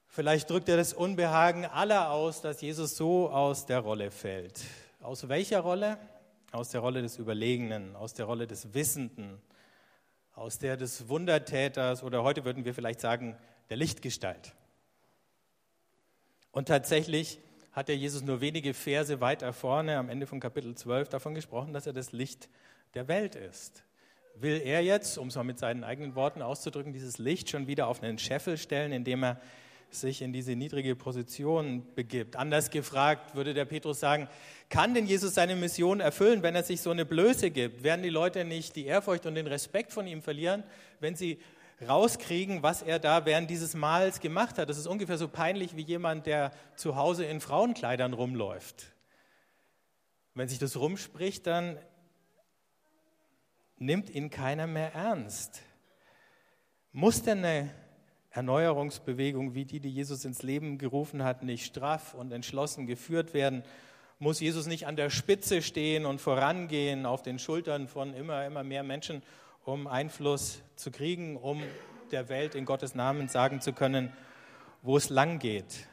vielleicht 0.06 0.48
drückt 0.48 0.70
er 0.70 0.78
das 0.78 0.94
Unbehagen 0.94 1.66
aller 1.66 2.10
aus, 2.10 2.40
dass 2.40 2.62
Jesus 2.62 2.96
so 2.96 3.28
aus 3.28 3.66
der 3.66 3.80
Rolle 3.80 4.10
fällt. 4.10 4.62
Aus 5.02 5.28
welcher 5.28 5.60
Rolle? 5.60 5.98
Aus 6.50 6.70
der 6.70 6.80
Rolle 6.80 7.02
des 7.02 7.18
Überlegenen, 7.18 7.94
aus 7.94 8.14
der 8.14 8.24
Rolle 8.24 8.46
des 8.46 8.72
Wissenden, 8.72 9.38
aus 10.34 10.58
der 10.58 10.78
des 10.78 11.10
Wundertäters 11.10 12.02
oder 12.02 12.22
heute 12.22 12.46
würden 12.46 12.64
wir 12.64 12.72
vielleicht 12.72 13.00
sagen, 13.00 13.36
der 13.68 13.76
Lichtgestalt. 13.76 14.54
Und 16.52 16.68
tatsächlich 16.68 17.38
hat 17.72 17.88
der 17.88 17.98
Jesus 17.98 18.22
nur 18.22 18.40
wenige 18.40 18.72
Verse 18.72 19.20
weiter 19.20 19.52
vorne 19.52 19.98
am 19.98 20.08
Ende 20.08 20.26
von 20.26 20.40
Kapitel 20.40 20.74
12 20.74 21.10
davon 21.10 21.34
gesprochen, 21.34 21.74
dass 21.74 21.86
er 21.86 21.92
das 21.92 22.12
Licht 22.12 22.48
der 22.94 23.08
Welt 23.08 23.34
ist. 23.34 23.84
Will 24.36 24.60
er 24.64 24.82
jetzt, 24.82 25.16
um 25.16 25.28
es 25.28 25.36
mal 25.36 25.44
mit 25.44 25.58
seinen 25.58 25.84
eigenen 25.84 26.14
Worten 26.14 26.42
auszudrücken, 26.42 26.92
dieses 26.92 27.18
Licht 27.18 27.50
schon 27.50 27.66
wieder 27.66 27.86
auf 27.86 28.02
einen 28.02 28.18
Scheffel 28.18 28.56
stellen, 28.56 28.92
indem 28.92 29.22
er 29.22 29.40
sich 29.90 30.22
in 30.22 30.32
diese 30.32 30.56
niedrige 30.56 30.96
Position 30.96 31.86
begibt. 31.94 32.36
Anders 32.36 32.70
gefragt 32.70 33.34
würde 33.34 33.54
der 33.54 33.64
Petrus 33.64 34.00
sagen, 34.00 34.28
kann 34.68 34.94
denn 34.94 35.06
Jesus 35.06 35.34
seine 35.34 35.56
Mission 35.56 36.00
erfüllen, 36.00 36.42
wenn 36.42 36.54
er 36.54 36.64
sich 36.64 36.80
so 36.80 36.90
eine 36.90 37.04
Blöße 37.04 37.50
gibt? 37.50 37.82
Werden 37.84 38.02
die 38.02 38.10
Leute 38.10 38.44
nicht 38.44 38.76
die 38.76 38.86
Ehrfurcht 38.86 39.26
und 39.26 39.36
den 39.36 39.46
Respekt 39.46 39.92
von 39.92 40.06
ihm 40.06 40.22
verlieren, 40.22 40.64
wenn 41.00 41.14
sie 41.14 41.38
rauskriegen, 41.86 42.62
was 42.62 42.82
er 42.82 42.98
da 42.98 43.26
während 43.26 43.50
dieses 43.50 43.74
Mahls 43.74 44.20
gemacht 44.20 44.58
hat? 44.58 44.68
Das 44.68 44.78
ist 44.78 44.86
ungefähr 44.86 45.18
so 45.18 45.28
peinlich 45.28 45.76
wie 45.76 45.82
jemand, 45.82 46.26
der 46.26 46.52
zu 46.76 46.96
Hause 46.96 47.24
in 47.24 47.40
Frauenkleidern 47.40 48.12
rumläuft. 48.12 48.92
Wenn 50.34 50.48
sich 50.48 50.58
das 50.58 50.76
rumspricht, 50.76 51.46
dann 51.46 51.78
nimmt 53.78 54.10
ihn 54.10 54.30
keiner 54.30 54.66
mehr 54.66 54.94
ernst. 54.94 55.62
Muss 56.92 57.22
denn 57.22 57.44
eine 57.44 57.70
Erneuerungsbewegung 58.30 59.54
wie 59.54 59.64
die, 59.64 59.80
die 59.80 59.90
Jesus 59.90 60.24
ins 60.24 60.42
Leben 60.42 60.78
gerufen 60.78 61.22
hat, 61.22 61.42
nicht 61.42 61.66
straff 61.66 62.14
und 62.14 62.32
entschlossen 62.32 62.86
geführt 62.86 63.34
werden? 63.34 63.62
Muss 64.18 64.40
Jesus 64.40 64.66
nicht 64.66 64.86
an 64.86 64.96
der 64.96 65.10
Spitze 65.10 65.60
stehen 65.60 66.06
und 66.06 66.20
vorangehen 66.20 67.04
auf 67.06 67.22
den 67.22 67.38
Schultern 67.38 67.88
von 67.88 68.14
immer, 68.14 68.46
immer 68.46 68.62
mehr 68.62 68.82
Menschen, 68.82 69.22
um 69.64 69.86
Einfluss 69.86 70.62
zu 70.76 70.90
kriegen, 70.90 71.36
um 71.36 71.62
der 72.10 72.28
Welt 72.28 72.54
in 72.54 72.64
Gottes 72.64 72.94
Namen 72.94 73.28
sagen 73.28 73.60
zu 73.60 73.72
können, 73.72 74.12
wo 74.82 74.96
es 74.96 75.08
lang 75.08 75.38
geht? 75.38 75.88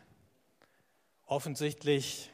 Offensichtlich 1.25 2.29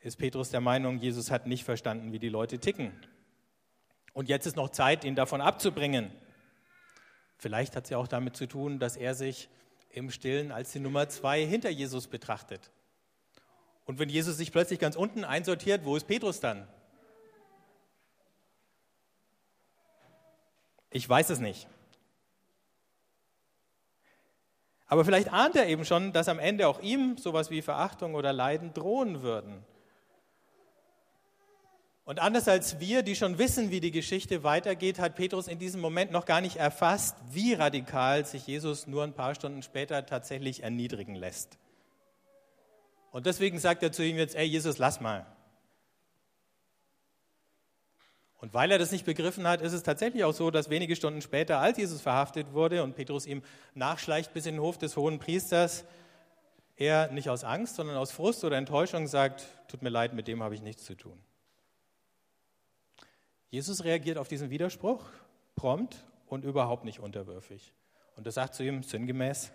ist 0.00 0.16
Petrus 0.16 0.50
der 0.50 0.60
Meinung, 0.60 0.98
Jesus 0.98 1.30
hat 1.30 1.46
nicht 1.46 1.64
verstanden, 1.64 2.12
wie 2.12 2.18
die 2.18 2.28
Leute 2.28 2.58
ticken. 2.58 2.92
Und 4.12 4.28
jetzt 4.28 4.46
ist 4.46 4.56
noch 4.56 4.70
Zeit, 4.70 5.04
ihn 5.04 5.14
davon 5.14 5.40
abzubringen. 5.40 6.10
Vielleicht 7.36 7.76
hat 7.76 7.84
es 7.84 7.90
ja 7.90 7.98
auch 7.98 8.08
damit 8.08 8.36
zu 8.36 8.46
tun, 8.46 8.78
dass 8.78 8.96
er 8.96 9.14
sich 9.14 9.48
im 9.90 10.10
Stillen 10.10 10.52
als 10.52 10.72
die 10.72 10.80
Nummer 10.80 11.08
zwei 11.08 11.44
hinter 11.44 11.70
Jesus 11.70 12.08
betrachtet. 12.08 12.70
Und 13.84 13.98
wenn 13.98 14.08
Jesus 14.08 14.36
sich 14.36 14.52
plötzlich 14.52 14.80
ganz 14.80 14.96
unten 14.96 15.24
einsortiert, 15.24 15.84
wo 15.84 15.96
ist 15.96 16.06
Petrus 16.06 16.40
dann? 16.40 16.68
Ich 20.90 21.08
weiß 21.08 21.30
es 21.30 21.38
nicht. 21.38 21.68
Aber 24.86 25.04
vielleicht 25.04 25.32
ahnt 25.32 25.54
er 25.54 25.66
eben 25.68 25.84
schon, 25.84 26.12
dass 26.12 26.28
am 26.28 26.38
Ende 26.38 26.66
auch 26.66 26.80
ihm 26.80 27.18
sowas 27.18 27.50
wie 27.50 27.60
Verachtung 27.60 28.14
oder 28.14 28.32
Leiden 28.32 28.72
drohen 28.72 29.22
würden. 29.22 29.64
Und 32.08 32.20
anders 32.20 32.48
als 32.48 32.80
wir, 32.80 33.02
die 33.02 33.14
schon 33.14 33.36
wissen, 33.36 33.70
wie 33.70 33.80
die 33.80 33.90
Geschichte 33.90 34.42
weitergeht, 34.42 34.98
hat 34.98 35.14
Petrus 35.14 35.46
in 35.46 35.58
diesem 35.58 35.82
Moment 35.82 36.10
noch 36.10 36.24
gar 36.24 36.40
nicht 36.40 36.56
erfasst, 36.56 37.14
wie 37.32 37.52
radikal 37.52 38.24
sich 38.24 38.46
Jesus 38.46 38.86
nur 38.86 39.04
ein 39.04 39.12
paar 39.12 39.34
Stunden 39.34 39.60
später 39.60 40.06
tatsächlich 40.06 40.62
erniedrigen 40.62 41.14
lässt. 41.14 41.58
Und 43.10 43.26
deswegen 43.26 43.58
sagt 43.58 43.82
er 43.82 43.92
zu 43.92 44.02
ihm 44.02 44.16
jetzt, 44.16 44.36
ey 44.36 44.46
Jesus, 44.46 44.78
lass 44.78 45.02
mal. 45.02 45.26
Und 48.38 48.54
weil 48.54 48.70
er 48.70 48.78
das 48.78 48.90
nicht 48.90 49.04
begriffen 49.04 49.46
hat, 49.46 49.60
ist 49.60 49.74
es 49.74 49.82
tatsächlich 49.82 50.24
auch 50.24 50.32
so, 50.32 50.50
dass 50.50 50.70
wenige 50.70 50.96
Stunden 50.96 51.20
später, 51.20 51.58
als 51.58 51.76
Jesus 51.76 52.00
verhaftet 52.00 52.54
wurde 52.54 52.84
und 52.84 52.96
Petrus 52.96 53.26
ihm 53.26 53.42
nachschleicht 53.74 54.32
bis 54.32 54.46
in 54.46 54.54
den 54.54 54.62
Hof 54.62 54.78
des 54.78 54.96
hohen 54.96 55.18
Priesters, 55.18 55.84
er 56.74 57.12
nicht 57.12 57.28
aus 57.28 57.44
Angst, 57.44 57.76
sondern 57.76 57.98
aus 57.98 58.12
Frust 58.12 58.44
oder 58.44 58.56
Enttäuschung 58.56 59.08
sagt, 59.08 59.46
tut 59.68 59.82
mir 59.82 59.90
leid, 59.90 60.14
mit 60.14 60.26
dem 60.26 60.42
habe 60.42 60.54
ich 60.54 60.62
nichts 60.62 60.86
zu 60.86 60.94
tun. 60.94 61.22
Jesus 63.50 63.84
reagiert 63.84 64.18
auf 64.18 64.28
diesen 64.28 64.50
Widerspruch 64.50 65.04
prompt 65.56 66.04
und 66.26 66.44
überhaupt 66.44 66.84
nicht 66.84 67.00
unterwürfig. 67.00 67.72
Und 68.16 68.26
er 68.26 68.32
sagt 68.32 68.54
zu 68.54 68.62
ihm 68.62 68.82
sinngemäß, 68.82 69.52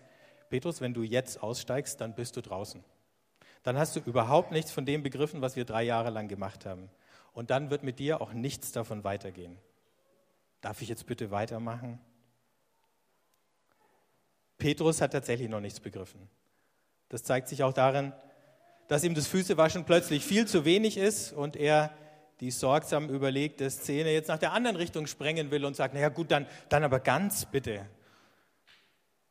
Petrus, 0.50 0.82
wenn 0.82 0.94
du 0.94 1.04
jetzt 1.04 1.42
aussteigst, 1.42 2.00
dann 2.02 2.16
bist 2.16 2.36
du 2.36 2.42
draußen. 2.42 2.84
Dann 3.64 3.78
hast 3.78 3.96
du 3.96 4.00
überhaupt 4.02 4.52
nichts 4.52 4.72
von 4.72 4.86
dem 4.86 5.04
begriffen, 5.04 5.42
was 5.42 5.56
wir 5.56 5.66
drei 5.66 5.84
Jahre 5.84 6.10
lang 6.10 6.28
gemacht 6.28 6.66
haben. 6.66 6.90
Und 7.34 7.50
dann 7.50 7.70
wird 7.70 7.84
mit 7.84 8.00
dir 8.00 8.22
auch 8.22 8.34
nichts 8.34 8.72
davon 8.72 9.04
weitergehen. 9.04 9.58
Darf 10.62 10.82
ich 10.82 10.90
jetzt 10.90 11.06
bitte 11.06 11.32
weitermachen? 11.32 12.00
Petrus 14.58 15.02
hat 15.02 15.12
tatsächlich 15.12 15.50
noch 15.50 15.60
nichts 15.60 15.80
begriffen. 15.80 16.30
Das 17.10 17.24
zeigt 17.24 17.48
sich 17.48 17.64
auch 17.64 17.74
darin, 17.74 18.14
dass 18.88 19.04
ihm 19.04 19.16
das 19.16 19.28
Füßewaschen 19.28 19.86
plötzlich 19.86 20.24
viel 20.24 20.48
zu 20.48 20.66
wenig 20.66 20.98
ist 20.98 21.34
und 21.34 21.56
er 21.56 21.94
die 22.44 22.52
sorgsam 22.52 23.08
überlegte 23.08 23.70
Szene 23.70 24.12
jetzt 24.12 24.28
nach 24.28 24.38
der 24.38 24.52
anderen 24.52 24.76
Richtung 24.76 25.08
sprengen 25.08 25.50
will 25.50 25.64
und 25.64 25.78
sagt, 25.78 25.94
naja 25.94 26.10
gut, 26.10 26.30
dann, 26.30 26.46
dann 26.68 26.84
aber 26.84 27.00
ganz 27.00 27.46
bitte. 27.46 27.90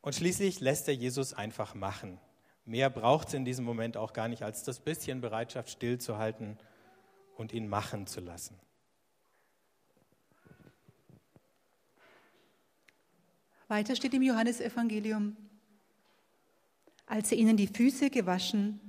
Und 0.00 0.14
schließlich 0.14 0.60
lässt 0.60 0.88
er 0.88 0.94
Jesus 0.94 1.34
einfach 1.34 1.74
machen. 1.74 2.18
Mehr 2.64 2.88
braucht 2.88 3.28
es 3.28 3.34
in 3.34 3.44
diesem 3.44 3.66
Moment 3.66 3.98
auch 3.98 4.14
gar 4.14 4.28
nicht, 4.28 4.42
als 4.42 4.64
das 4.64 4.80
bisschen 4.80 5.20
Bereitschaft 5.20 5.68
stillzuhalten 5.68 6.56
und 7.36 7.52
ihn 7.52 7.68
machen 7.68 8.06
zu 8.06 8.22
lassen. 8.22 8.58
Weiter 13.68 13.94
steht 13.94 14.14
im 14.14 14.22
Johannesevangelium, 14.22 15.36
als 17.04 17.30
er 17.30 17.36
ihnen 17.36 17.58
die 17.58 17.66
Füße 17.66 18.08
gewaschen, 18.08 18.80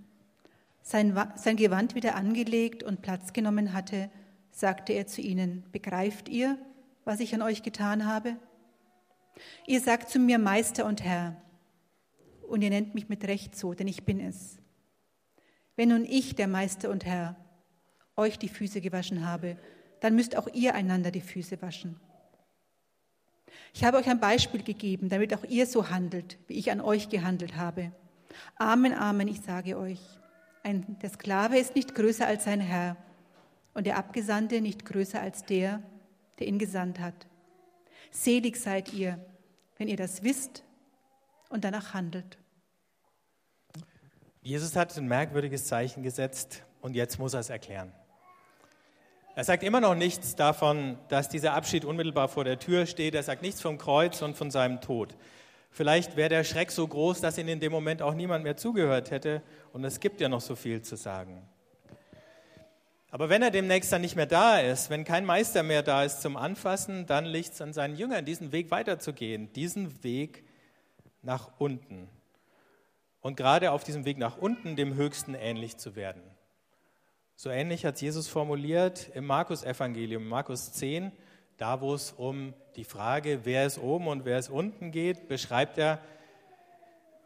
sein, 0.83 1.17
sein 1.35 1.55
Gewand 1.55 1.95
wieder 1.95 2.15
angelegt 2.15 2.83
und 2.83 3.01
Platz 3.01 3.33
genommen 3.33 3.73
hatte, 3.73 4.11
sagte 4.51 4.93
er 4.93 5.07
zu 5.07 5.21
ihnen, 5.21 5.63
begreift 5.71 6.29
ihr, 6.29 6.59
was 7.05 7.19
ich 7.19 7.33
an 7.33 7.41
euch 7.41 7.63
getan 7.63 8.05
habe? 8.05 8.36
Ihr 9.65 9.81
sagt 9.81 10.10
zu 10.10 10.19
mir 10.19 10.38
Meister 10.38 10.86
und 10.86 11.03
Herr, 11.03 11.41
und 12.47 12.62
ihr 12.62 12.69
nennt 12.69 12.93
mich 12.93 13.10
mit 13.10 13.25
Recht 13.25 13.58
so, 13.58 13.73
denn 13.73 13.88
ich 13.88 14.03
bin 14.03 14.19
es. 14.19 14.58
Wenn 15.75 15.89
nun 15.89 16.05
ich, 16.05 16.36
der 16.36 16.47
Meister 16.47 16.91
und 16.91 17.05
Herr, 17.05 17.36
euch 18.15 18.38
die 18.38 18.49
Füße 18.49 18.79
gewaschen 18.81 19.25
habe, 19.25 19.58
dann 20.01 20.15
müsst 20.15 20.36
auch 20.36 20.47
ihr 20.53 20.75
einander 20.75 21.10
die 21.10 21.21
Füße 21.21 21.62
waschen. 21.62 21.99
Ich 23.73 23.84
habe 23.84 23.97
euch 23.97 24.08
ein 24.08 24.19
Beispiel 24.19 24.62
gegeben, 24.62 25.10
damit 25.10 25.34
auch 25.34 25.45
ihr 25.45 25.65
so 25.65 25.89
handelt, 25.89 26.38
wie 26.47 26.55
ich 26.55 26.69
an 26.69 26.81
euch 26.81 27.10
gehandelt 27.10 27.55
habe. 27.55 27.91
Amen, 28.58 28.93
Amen, 28.93 29.27
ich 29.27 29.41
sage 29.41 29.77
euch. 29.77 29.99
Ein, 30.63 30.97
der 31.02 31.10
Sklave 31.10 31.58
ist 31.58 31.76
nicht 31.76 31.93
größer 31.93 32.26
als 32.26 32.45
sein 32.45 32.62
Herr 32.62 32.95
und 33.73 33.86
der 33.86 33.97
Abgesandte 33.97 34.62
nicht 34.62 34.86
größer 34.86 35.19
als 35.19 35.43
der, 35.43 35.84
der 36.39 36.47
ihn 36.47 36.58
gesandt 36.58 36.99
hat. 36.99 37.28
Selig 38.12 38.56
seid 38.56 38.93
ihr, 38.93 39.19
wenn 39.78 39.89
ihr 39.89 39.97
das 39.97 40.23
wisst 40.23 40.63
und 41.49 41.65
danach 41.65 41.93
handelt. 41.93 42.38
Jesus 44.41 44.76
hat 44.76 44.97
ein 44.97 45.08
merkwürdiges 45.08 45.65
Zeichen 45.65 46.02
gesetzt 46.02 46.63
und 46.82 46.95
jetzt 46.95 47.19
muss 47.19 47.34
er 47.34 47.41
es 47.41 47.49
erklären. 47.49 47.91
Er 49.36 49.43
sagt 49.43 49.63
immer 49.63 49.82
noch 49.82 49.95
nichts 49.95 50.36
davon, 50.36 50.97
dass 51.08 51.28
dieser 51.28 51.54
Abschied 51.54 51.86
unmittelbar 51.86 52.28
vor 52.28 52.43
der 52.43 52.60
Tür 52.60 52.86
steht. 52.86 53.15
Er 53.15 53.23
sagt 53.23 53.41
nichts 53.41 53.62
vom 53.62 53.78
Kreuz 53.78 54.21
und 54.21 54.38
von 54.38 54.52
seinem 54.52 54.80
Tod. 54.80 55.15
Vielleicht 55.75 56.15
wäre 56.15 56.29
der 56.29 56.43
Schreck 56.43 56.69
so 56.69 56.88
groß, 56.88 57.19
dass 57.21 57.39
ihm 57.39 57.47
in 57.47 57.59
dem 57.59 57.71
Moment 57.71 58.03
auch 58.03 58.13
niemand 58.13 58.43
mehr 58.43 58.55
zugehört 58.55 59.09
hätte. 59.09 59.41
Und 59.71 59.83
es 59.83 59.99
gibt 59.99 60.21
ja 60.21 60.29
noch 60.29 60.39
so 60.39 60.55
viel 60.55 60.83
zu 60.83 60.95
sagen. 60.95 61.41
Aber 63.09 63.27
wenn 63.29 63.41
er 63.41 63.49
demnächst 63.49 63.91
dann 63.91 64.01
nicht 64.01 64.15
mehr 64.15 64.27
da 64.27 64.59
ist, 64.59 64.91
wenn 64.91 65.03
kein 65.03 65.25
Meister 65.25 65.63
mehr 65.63 65.81
da 65.81 66.03
ist 66.03 66.21
zum 66.21 66.38
Anfassen, 66.38 67.07
dann 67.07 67.25
liegt 67.25 67.53
es 67.53 67.62
an 67.62 67.73
seinen 67.73 67.95
Jüngern, 67.95 68.23
diesen 68.23 68.51
Weg 68.51 68.69
weiterzugehen, 68.69 69.51
diesen 69.53 70.03
Weg 70.03 70.43
nach 71.23 71.49
unten. 71.57 72.07
Und 73.21 73.36
gerade 73.36 73.71
auf 73.71 73.83
diesem 73.83 74.05
Weg 74.05 74.19
nach 74.19 74.38
unten 74.38 74.75
dem 74.75 74.93
Höchsten 74.93 75.33
ähnlich 75.33 75.77
zu 75.77 75.95
werden. 75.95 76.21
So 77.36 77.49
ähnlich 77.49 77.83
hat 77.83 77.99
Jesus 77.99 78.27
formuliert 78.27 79.09
im 79.15 79.25
Markus-Evangelium, 79.25 80.27
Markus 80.27 80.71
10, 80.73 81.12
da 81.57 81.81
wo 81.81 81.93
es 81.93 82.11
um 82.11 82.53
die 82.75 82.83
Frage, 82.83 83.41
wer 83.43 83.65
ist 83.65 83.77
oben 83.77 84.07
und 84.07 84.25
wer 84.25 84.39
ist 84.39 84.49
unten 84.49 84.91
geht, 84.91 85.27
beschreibt 85.27 85.77
er, 85.77 85.99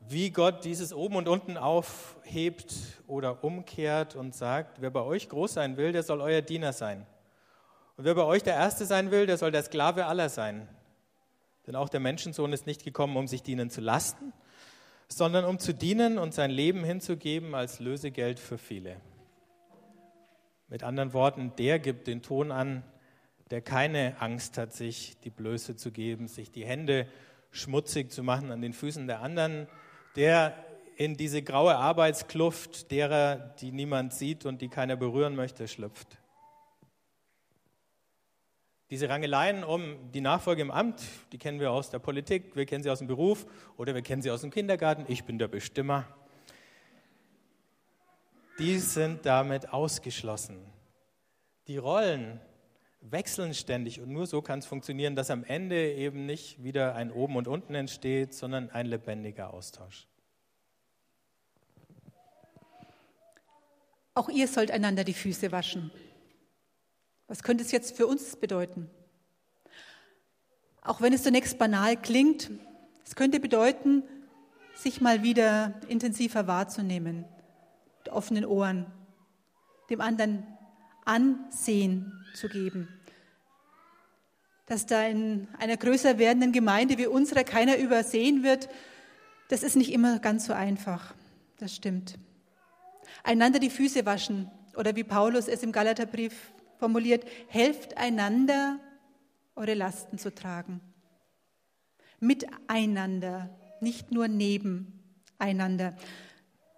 wie 0.10 0.30
Gott 0.30 0.64
dieses 0.64 0.94
oben 0.94 1.16
und 1.16 1.28
unten 1.28 1.58
aufhebt 1.58 2.74
oder 3.08 3.44
umkehrt 3.44 4.16
und 4.16 4.36
sagt, 4.36 4.82
wer 4.82 4.90
bei 4.90 5.02
euch 5.02 5.28
groß 5.30 5.54
sein 5.54 5.78
will, 5.78 5.92
der 5.92 6.04
soll 6.04 6.22
euer 6.22 6.42
Diener 6.42 6.74
sein. 6.74 7.06
Und 7.98 8.06
wer 8.06 8.16
bei 8.16 8.24
euch 8.24 8.44
der 8.44 8.54
Erste 8.54 8.86
sein 8.86 9.12
will, 9.12 9.26
der 9.26 9.38
soll 9.38 9.52
der 9.52 9.64
Sklave 9.64 10.06
aller 10.06 10.30
sein. 10.30 10.68
Denn 11.66 11.76
auch 11.76 11.90
der 11.90 12.00
Menschensohn 12.00 12.54
ist 12.54 12.68
nicht 12.68 12.84
gekommen, 12.84 13.18
um 13.18 13.28
sich 13.28 13.44
dienen 13.44 13.70
zu 13.70 13.82
lassen, 13.82 14.34
sondern 15.10 15.46
um 15.46 15.60
zu 15.60 15.74
dienen 15.74 16.18
und 16.18 16.34
sein 16.34 16.52
Leben 16.52 16.84
hinzugeben 16.84 17.56
als 17.56 17.80
Lösegeld 17.80 18.40
für 18.40 18.58
viele. 18.58 18.98
Mit 20.70 20.84
anderen 20.84 21.14
Worten, 21.14 21.54
der 21.58 21.80
gibt 21.80 22.08
den 22.08 22.22
Ton 22.22 22.52
an, 22.52 22.84
der 23.52 23.62
keine 23.62 24.20
Angst 24.20 24.58
hat, 24.58 24.74
sich 24.74 25.20
die 25.20 25.30
Blöße 25.30 25.76
zu 25.76 25.92
geben, 25.92 26.28
sich 26.28 26.52
die 26.52 26.66
Hände 26.66 27.08
schmutzig 27.52 28.12
zu 28.12 28.24
machen 28.24 28.52
an 28.52 28.62
den 28.62 28.74
Füßen 28.74 29.08
der 29.08 29.22
anderen, 29.22 29.68
der 30.16 30.54
in 30.96 31.16
diese 31.16 31.42
graue 31.42 31.76
Arbeitskluft 31.76 32.92
derer, 32.92 33.36
die 33.60 33.72
niemand 33.72 34.14
sieht 34.14 34.46
und 34.46 34.62
die 34.62 34.70
keiner 34.70 34.96
berühren 34.96 35.36
möchte, 35.36 35.68
schlüpft. 35.68 36.18
Diese 38.90 39.10
Rangeleien 39.10 39.64
um 39.64 40.12
die 40.12 40.22
Nachfolge 40.22 40.62
im 40.62 40.72
Amt, 40.72 41.02
die 41.32 41.38
kennen 41.38 41.60
wir 41.60 41.72
aus 41.72 41.90
der 41.90 42.00
Politik, 42.00 42.56
wir 42.56 42.66
kennen 42.66 42.84
sie 42.84 42.90
aus 42.90 43.00
dem 43.00 43.08
Beruf 43.08 43.46
oder 43.76 43.94
wir 43.94 44.02
kennen 44.02 44.22
sie 44.22 44.32
aus 44.32 44.42
dem 44.42 44.52
Kindergarten. 44.52 45.06
Ich 45.08 45.26
bin 45.26 45.38
der 45.38 45.50
Bestimmer 45.50 46.06
die 48.60 48.80
sind 48.80 49.26
damit 49.26 49.72
ausgeschlossen. 49.72 50.58
Die 51.68 51.78
Rollen 51.78 52.40
wechseln 53.02 53.54
ständig 53.54 54.02
und 54.02 54.10
nur 54.10 54.28
so 54.28 54.42
kann 54.42 54.60
es 54.60 54.66
funktionieren, 54.66 55.16
dass 55.16 55.30
am 55.30 55.44
Ende 55.44 55.94
eben 55.94 56.26
nicht 56.26 56.64
wieder 56.64 56.96
ein 56.96 57.12
Oben 57.12 57.36
und 57.36 57.48
Unten 57.48 57.76
entsteht, 57.76 58.34
sondern 58.34 58.70
ein 58.70 58.86
lebendiger 58.86 59.54
Austausch. 59.54 60.08
Auch 64.14 64.30
ihr 64.30 64.48
sollt 64.48 64.72
einander 64.72 65.04
die 65.04 65.14
Füße 65.14 65.52
waschen. 65.52 65.92
Was 67.28 67.44
könnte 67.44 67.64
es 67.64 67.72
jetzt 67.72 67.96
für 67.96 68.08
uns 68.08 68.36
bedeuten? 68.36 68.90
Auch 70.82 71.02
wenn 71.02 71.14
es 71.14 71.24
zunächst 71.24 71.60
banal 71.60 71.98
klingt, 71.98 72.50
es 73.06 73.16
könnte 73.16 73.40
bedeuten, 73.40 74.04
sich 74.74 75.02
mal 75.02 75.24
wieder 75.24 75.80
intensiver 75.88 76.48
wahrzunehmen, 76.48 77.26
offenen 78.10 78.46
Ohren, 78.46 78.86
dem 79.90 80.02
anderen 80.02 80.57
Ansehen 81.08 82.12
zu 82.34 82.50
geben. 82.50 82.88
Dass 84.66 84.86
da 84.86 85.04
in 85.08 85.48
einer 85.58 85.78
größer 85.78 86.18
werdenden 86.18 86.52
Gemeinde 86.52 86.98
wie 86.98 87.08
unserer 87.08 87.44
keiner 87.44 87.78
übersehen 87.78 88.44
wird, 88.44 88.68
das 89.50 89.64
ist 89.64 89.78
nicht 89.78 89.94
immer 89.94 90.20
ganz 90.20 90.46
so 90.46 90.54
einfach. 90.54 91.14
Das 91.58 91.74
stimmt. 91.74 92.20
Einander 93.24 93.60
die 93.60 93.70
Füße 93.70 94.06
waschen 94.06 94.52
oder 94.76 94.96
wie 94.96 95.06
Paulus 95.06 95.48
es 95.48 95.64
im 95.64 95.72
Galaterbrief 95.72 96.34
formuliert, 96.78 97.26
helft 97.48 97.98
einander, 97.98 98.80
eure 99.56 99.74
Lasten 99.74 100.18
zu 100.18 100.34
tragen. 100.36 100.82
Miteinander, 102.20 103.50
nicht 103.80 104.12
nur 104.12 104.28
nebeneinander. 104.28 105.96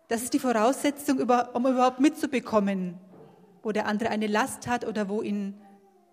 Das 0.07 0.23
ist 0.23 0.33
die 0.33 0.39
Voraussetzung, 0.39 1.19
um 1.19 1.65
überhaupt 1.65 1.99
mitzubekommen, 1.99 2.99
wo 3.63 3.71
der 3.71 3.85
andere 3.85 4.09
eine 4.09 4.27
Last 4.27 4.67
hat 4.67 4.85
oder 4.85 5.09
wo 5.09 5.21
ihn 5.21 5.59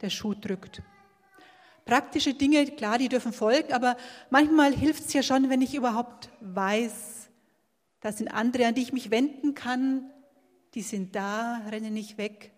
der 0.01 0.11
Schuh 0.11 0.35
drückt. 0.35 0.83
Praktische 1.85 2.35
Dinge, 2.35 2.67
klar, 2.67 2.99
die 2.99 3.09
dürfen 3.09 3.33
folgen, 3.33 3.73
aber 3.73 3.97
manchmal 4.31 4.73
hilft 4.73 5.07
es 5.07 5.13
ja 5.13 5.23
schon, 5.23 5.51
wenn 5.51 5.63
ich 5.63 5.75
überhaupt 5.75 6.31
weiß, 6.41 7.31
das 8.01 8.19
sind 8.19 8.29
andere, 8.29 8.67
an 8.67 8.75
die 8.75 8.83
ich 8.83 8.93
mich 8.93 9.11
wenden 9.11 9.55
kann, 9.55 10.11
die 10.75 10.83
sind 10.83 11.15
da, 11.15 11.63
rennen 11.71 11.95
nicht 11.95 12.19
weg. 12.19 12.53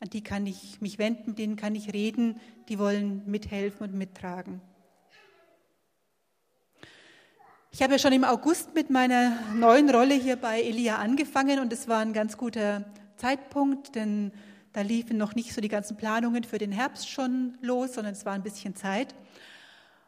An 0.00 0.10
die 0.10 0.22
kann 0.22 0.46
ich 0.46 0.80
mich 0.80 0.98
wenden, 0.98 1.34
denen 1.34 1.56
kann 1.56 1.74
ich 1.74 1.92
reden, 1.92 2.40
die 2.68 2.78
wollen 2.78 3.22
mithelfen 3.26 3.88
und 3.88 3.94
mittragen. 3.94 4.60
Ich 7.70 7.82
habe 7.82 7.92
ja 7.92 7.98
schon 7.98 8.12
im 8.12 8.24
August 8.24 8.74
mit 8.74 8.90
meiner 8.90 9.38
neuen 9.54 9.90
Rolle 9.90 10.14
hier 10.14 10.36
bei 10.36 10.62
Elia 10.62 10.96
angefangen 10.96 11.58
und 11.58 11.72
es 11.72 11.88
war 11.88 12.00
ein 12.00 12.12
ganz 12.12 12.36
guter 12.36 12.84
Zeitpunkt, 13.18 13.94
denn 13.94 14.32
da 14.72 14.80
liefen 14.80 15.16
noch 15.16 15.34
nicht 15.34 15.52
so 15.52 15.60
die 15.60 15.68
ganzen 15.68 15.96
Planungen 15.96 16.44
für 16.44 16.58
den 16.58 16.72
Herbst 16.72 17.08
schon 17.08 17.58
los, 17.60 17.94
sondern 17.94 18.12
es 18.12 18.24
war 18.24 18.32
ein 18.32 18.42
bisschen 18.42 18.74
Zeit. 18.74 19.14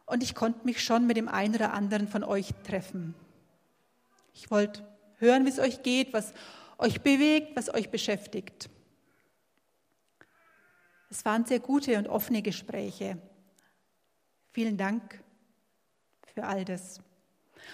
Und 0.05 0.23
ich 0.23 0.35
konnte 0.35 0.65
mich 0.65 0.83
schon 0.83 1.07
mit 1.07 1.17
dem 1.17 1.27
einen 1.27 1.55
oder 1.55 1.73
anderen 1.73 2.07
von 2.07 2.23
euch 2.23 2.49
treffen. 2.63 3.15
Ich 4.33 4.49
wollte 4.49 4.87
hören, 5.17 5.45
wie 5.45 5.49
es 5.49 5.59
euch 5.59 5.83
geht, 5.83 6.13
was 6.13 6.33
euch 6.77 7.01
bewegt, 7.01 7.55
was 7.55 7.73
euch 7.73 7.89
beschäftigt. 7.89 8.69
Es 11.09 11.25
waren 11.25 11.45
sehr 11.45 11.59
gute 11.59 11.97
und 11.97 12.07
offene 12.07 12.41
Gespräche. 12.41 13.17
Vielen 14.51 14.77
Dank 14.77 15.23
für 16.33 16.45
all 16.45 16.65
das. 16.65 17.01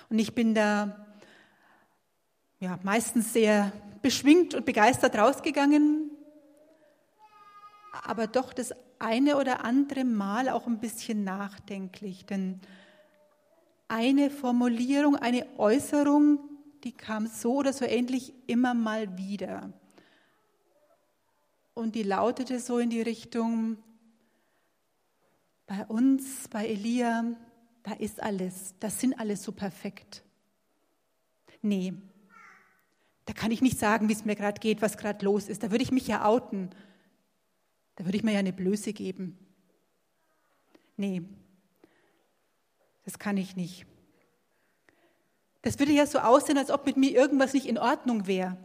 Und 0.09 0.19
ich 0.19 0.35
bin 0.35 0.53
da 0.53 1.06
ja, 2.59 2.79
meistens 2.83 3.33
sehr 3.33 3.71
beschwingt 4.01 4.53
und 4.53 4.65
begeistert 4.65 5.15
rausgegangen, 5.15 6.11
aber 8.03 8.27
doch 8.27 8.53
das 8.53 8.73
eine 8.99 9.37
oder 9.37 9.63
andere 9.63 10.05
Mal 10.05 10.49
auch 10.49 10.67
ein 10.67 10.79
bisschen 10.79 11.23
nachdenklich. 11.23 12.25
Denn 12.25 12.61
eine 13.87 14.29
Formulierung, 14.29 15.15
eine 15.15 15.47
Äußerung, 15.57 16.39
die 16.83 16.91
kam 16.91 17.27
so 17.27 17.55
oder 17.55 17.73
so 17.73 17.85
ähnlich 17.85 18.33
immer 18.47 18.73
mal 18.73 19.17
wieder. 19.17 19.71
Und 21.73 21.95
die 21.95 22.03
lautete 22.03 22.59
so 22.59 22.79
in 22.79 22.89
die 22.89 23.01
Richtung, 23.01 23.77
bei 25.67 25.85
uns, 25.85 26.47
bei 26.47 26.67
Elia, 26.67 27.25
da 27.83 27.93
ist 27.93 28.21
alles, 28.23 28.73
das 28.79 28.99
sind 28.99 29.19
alles 29.19 29.43
so 29.43 29.51
perfekt. 29.51 30.23
Nee, 31.61 31.93
da 33.27 33.33
kann 33.33 33.51
ich 33.51 33.61
nicht 33.61 33.77
sagen, 33.77 34.07
wie 34.07 34.13
es 34.13 34.23
mir 34.23 34.37
gerade 34.37 34.59
geht, 34.59 34.81
was 34.81 34.97
gerade 34.97 35.23
los 35.25 35.49
ist. 35.49 35.61
Da 35.61 35.69
würde 35.69 35.83
ich 35.83 35.91
mich 35.91 36.07
ja 36.07 36.25
outen. 36.25 36.69
Da 37.95 38.05
würde 38.05 38.17
ich 38.17 38.23
mir 38.23 38.31
ja 38.31 38.39
eine 38.39 38.53
Blöße 38.53 38.93
geben. 38.93 39.37
Nee, 40.95 41.23
das 43.03 43.19
kann 43.19 43.35
ich 43.35 43.57
nicht. 43.57 43.85
Das 45.61 45.77
würde 45.77 45.91
ja 45.91 46.05
so 46.05 46.19
aussehen, 46.19 46.57
als 46.57 46.71
ob 46.71 46.85
mit 46.85 46.95
mir 46.95 47.11
irgendwas 47.11 47.53
nicht 47.53 47.65
in 47.65 47.77
Ordnung 47.77 48.27
wäre. 48.27 48.57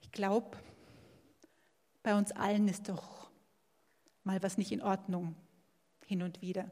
Ich 0.00 0.10
glaube, 0.10 0.56
bei 2.02 2.16
uns 2.16 2.32
allen 2.32 2.66
ist 2.68 2.88
doch 2.88 3.30
mal 4.22 4.42
was 4.42 4.56
nicht 4.56 4.72
in 4.72 4.80
Ordnung, 4.80 5.34
hin 6.06 6.22
und 6.22 6.40
wieder. 6.40 6.70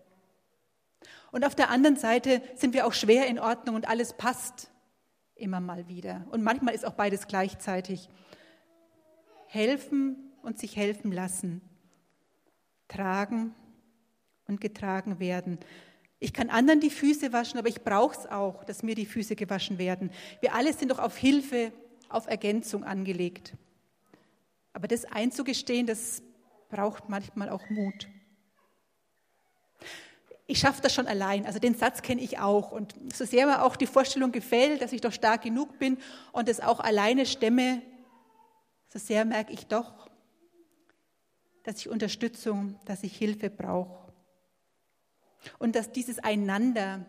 Und 1.31 1.45
auf 1.45 1.55
der 1.55 1.71
anderen 1.71 1.97
Seite 1.97 2.43
sind 2.55 2.75
wir 2.75 2.87
auch 2.87 2.93
schwer 2.93 3.27
in 3.27 3.39
Ordnung 3.39 3.75
und 3.75 3.89
alles 3.89 4.15
passt 4.15 4.71
immer 5.35 5.61
mal 5.61 5.89
wieder. 5.89 6.27
Und 6.31 6.43
manchmal 6.43 6.75
ist 6.75 6.85
auch 6.85 6.95
beides 6.95 7.27
gleichzeitig. 7.27 8.09
Helfen 9.47 10.33
und 10.43 10.59
sich 10.59 10.77
helfen 10.77 11.13
lassen. 11.13 11.61
Tragen 12.89 13.55
und 14.47 14.61
getragen 14.61 15.19
werden. 15.19 15.59
Ich 16.19 16.33
kann 16.33 16.51
anderen 16.51 16.81
die 16.81 16.91
Füße 16.91 17.33
waschen, 17.33 17.59
aber 17.59 17.69
ich 17.69 17.83
brauche 17.83 18.17
es 18.17 18.27
auch, 18.27 18.63
dass 18.65 18.83
mir 18.83 18.95
die 18.95 19.07
Füße 19.07 19.35
gewaschen 19.35 19.79
werden. 19.79 20.11
Wir 20.41 20.55
alle 20.55 20.73
sind 20.73 20.91
doch 20.91 21.01
auf 21.01 21.17
Hilfe, 21.17 21.73
auf 22.09 22.29
Ergänzung 22.29 22.85
angelegt. 22.85 23.55
Aber 24.73 24.87
das 24.87 25.05
einzugestehen, 25.05 25.87
das 25.87 26.23
braucht 26.69 27.09
manchmal 27.09 27.49
auch 27.49 27.69
Mut. 27.69 28.09
Ich 30.53 30.59
schaffe 30.59 30.83
das 30.83 30.93
schon 30.93 31.07
allein. 31.07 31.47
Also 31.47 31.59
den 31.59 31.75
Satz 31.75 32.03
kenne 32.03 32.21
ich 32.21 32.39
auch. 32.39 32.73
Und 32.73 32.95
so 33.15 33.25
sehr 33.25 33.47
mir 33.47 33.63
auch 33.63 33.75
die 33.75 33.87
Vorstellung 33.87 34.33
gefällt, 34.33 34.83
dass 34.83 34.93
ich 34.93 35.01
doch 35.01 35.11
stark 35.15 35.41
genug 35.41 35.79
bin 35.79 35.97
und 36.31 36.47
es 36.47 36.61
auch 36.61 36.79
alleine 36.79 37.25
stemme, 37.25 37.81
so 38.89 38.99
sehr 38.99 39.25
merke 39.25 39.55
ich 39.55 39.67
doch, 39.67 40.11
dass 41.63 41.79
ich 41.79 41.89
Unterstützung, 41.89 42.79
dass 42.85 43.03
ich 43.03 43.17
Hilfe 43.17 43.49
brauche. 43.49 44.13
Und 45.59 45.75
dass 45.75 45.91
dieses 45.91 46.19
Einander, 46.19 47.07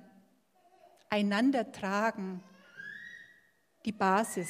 einander 1.09 1.69
tragen, 1.73 2.41
die 3.83 3.91
Basis 3.91 4.47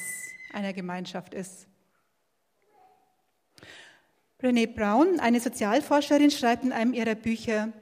einer 0.52 0.72
Gemeinschaft 0.72 1.34
ist. 1.34 1.66
Brené 4.40 4.72
Brown, 4.72 5.18
eine 5.18 5.40
Sozialforscherin, 5.40 6.30
schreibt 6.30 6.62
in 6.62 6.70
einem 6.70 6.94
ihrer 6.94 7.16
Bücher, 7.16 7.72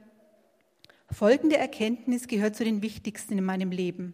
folgende 1.13 1.57
Erkenntnis 1.57 2.27
gehört 2.27 2.55
zu 2.55 2.63
den 2.63 2.81
wichtigsten 2.81 3.37
in 3.37 3.43
meinem 3.43 3.71
Leben. 3.71 4.13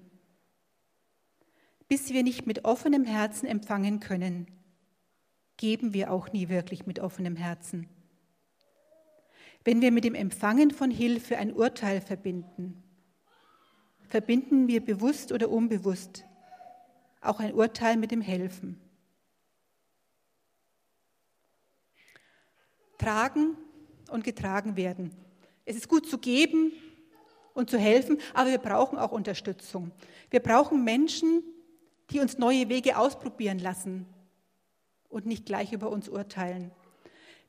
Bis 1.87 2.13
wir 2.13 2.23
nicht 2.23 2.45
mit 2.45 2.65
offenem 2.65 3.05
Herzen 3.05 3.47
empfangen 3.47 3.99
können, 3.99 4.47
geben 5.57 5.93
wir 5.93 6.11
auch 6.11 6.31
nie 6.31 6.49
wirklich 6.49 6.85
mit 6.85 6.99
offenem 6.99 7.35
Herzen. 7.35 7.87
Wenn 9.63 9.81
wir 9.81 9.91
mit 9.91 10.03
dem 10.03 10.15
Empfangen 10.15 10.71
von 10.71 10.91
Hilfe 10.91 11.37
ein 11.37 11.53
Urteil 11.53 12.01
verbinden, 12.01 12.83
verbinden 14.07 14.67
wir 14.67 14.83
bewusst 14.83 15.31
oder 15.31 15.49
unbewusst 15.49 16.25
auch 17.21 17.39
ein 17.39 17.53
Urteil 17.53 17.97
mit 17.97 18.11
dem 18.11 18.21
Helfen. 18.21 18.79
tragen 22.99 23.57
und 24.11 24.23
getragen 24.23 24.75
werden. 24.75 25.11
Es 25.65 25.75
ist 25.75 25.87
gut 25.87 26.07
zu 26.07 26.19
geben 26.19 26.73
und 27.59 27.69
zu 27.69 27.77
helfen, 27.77 28.19
aber 28.33 28.49
wir 28.49 28.57
brauchen 28.57 28.97
auch 28.97 29.11
Unterstützung. 29.11 29.91
Wir 30.29 30.39
brauchen 30.39 30.83
Menschen, 30.83 31.43
die 32.09 32.21
uns 32.21 32.37
neue 32.37 32.69
Wege 32.69 32.97
ausprobieren 32.97 33.59
lassen 33.59 34.07
und 35.09 35.25
nicht 35.25 35.45
gleich 35.45 35.73
über 35.73 35.89
uns 35.89 36.07
urteilen. 36.07 36.71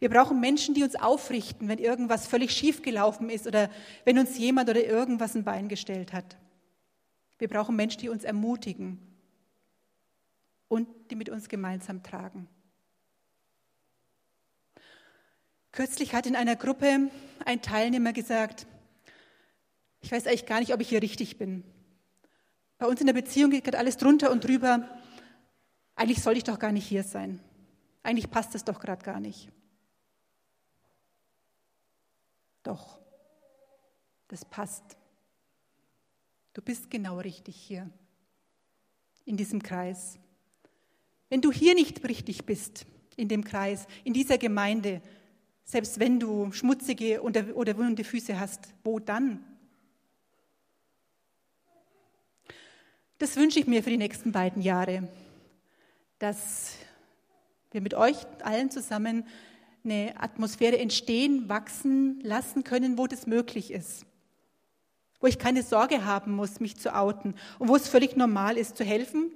Wir 0.00 0.10
brauchen 0.10 0.40
Menschen, 0.40 0.74
die 0.74 0.82
uns 0.82 0.96
aufrichten, 0.96 1.68
wenn 1.68 1.78
irgendwas 1.78 2.26
völlig 2.26 2.52
schief 2.52 2.82
gelaufen 2.82 3.30
ist 3.30 3.46
oder 3.46 3.70
wenn 4.04 4.18
uns 4.18 4.36
jemand 4.36 4.68
oder 4.68 4.84
irgendwas 4.84 5.36
ein 5.36 5.44
Bein 5.44 5.68
gestellt 5.68 6.12
hat. 6.12 6.36
Wir 7.38 7.48
brauchen 7.48 7.76
Menschen, 7.76 8.00
die 8.00 8.08
uns 8.08 8.24
ermutigen 8.24 8.98
und 10.68 10.88
die 11.10 11.16
mit 11.16 11.28
uns 11.28 11.48
gemeinsam 11.48 12.02
tragen. 12.02 12.48
Kürzlich 15.70 16.14
hat 16.14 16.26
in 16.26 16.34
einer 16.34 16.56
Gruppe 16.56 17.10
ein 17.44 17.62
Teilnehmer 17.62 18.12
gesagt, 18.12 18.66
ich 20.00 20.12
weiß 20.12 20.26
eigentlich 20.26 20.46
gar 20.46 20.60
nicht, 20.60 20.72
ob 20.72 20.80
ich 20.80 20.88
hier 20.88 21.02
richtig 21.02 21.38
bin. 21.38 21.64
Bei 22.78 22.86
uns 22.86 23.00
in 23.00 23.06
der 23.06 23.14
Beziehung 23.14 23.50
geht 23.50 23.64
gerade 23.64 23.78
alles 23.78 23.96
drunter 23.96 24.30
und 24.30 24.44
drüber. 24.44 24.88
Eigentlich 25.94 26.22
soll 26.22 26.36
ich 26.36 26.44
doch 26.44 26.58
gar 26.58 26.72
nicht 26.72 26.86
hier 26.86 27.02
sein. 27.02 27.40
Eigentlich 28.02 28.30
passt 28.30 28.54
es 28.54 28.64
doch 28.64 28.80
gerade 28.80 29.04
gar 29.04 29.20
nicht. 29.20 29.50
Doch, 32.62 32.98
das 34.28 34.44
passt. 34.44 34.96
Du 36.54 36.62
bist 36.62 36.90
genau 36.90 37.18
richtig 37.18 37.56
hier, 37.56 37.90
in 39.24 39.36
diesem 39.36 39.62
Kreis. 39.62 40.18
Wenn 41.28 41.40
du 41.40 41.52
hier 41.52 41.74
nicht 41.74 42.02
richtig 42.08 42.44
bist, 42.44 42.86
in 43.16 43.28
dem 43.28 43.44
Kreis, 43.44 43.86
in 44.04 44.14
dieser 44.14 44.38
Gemeinde, 44.38 45.02
selbst 45.64 46.00
wenn 46.00 46.18
du 46.18 46.50
schmutzige 46.52 47.22
oder 47.22 47.76
wunde 47.76 48.04
Füße 48.04 48.40
hast, 48.40 48.74
wo 48.82 48.98
dann? 48.98 49.44
Das 53.20 53.36
wünsche 53.36 53.60
ich 53.60 53.66
mir 53.66 53.82
für 53.82 53.90
die 53.90 53.98
nächsten 53.98 54.32
beiden 54.32 54.62
Jahre, 54.62 55.06
dass 56.18 56.72
wir 57.70 57.82
mit 57.82 57.92
euch 57.92 58.16
allen 58.42 58.70
zusammen 58.70 59.26
eine 59.84 60.14
Atmosphäre 60.18 60.78
entstehen, 60.78 61.46
wachsen 61.46 62.18
lassen 62.22 62.64
können, 62.64 62.96
wo 62.96 63.06
das 63.06 63.26
möglich 63.26 63.72
ist. 63.72 64.06
wo 65.20 65.26
ich 65.26 65.38
keine 65.38 65.62
Sorge 65.62 66.06
haben 66.06 66.32
muss, 66.32 66.60
mich 66.60 66.78
zu 66.78 66.94
outen 66.94 67.34
und 67.58 67.68
wo 67.68 67.76
es 67.76 67.88
völlig 67.88 68.16
normal 68.16 68.56
ist, 68.56 68.78
zu 68.78 68.84
helfen, 68.84 69.30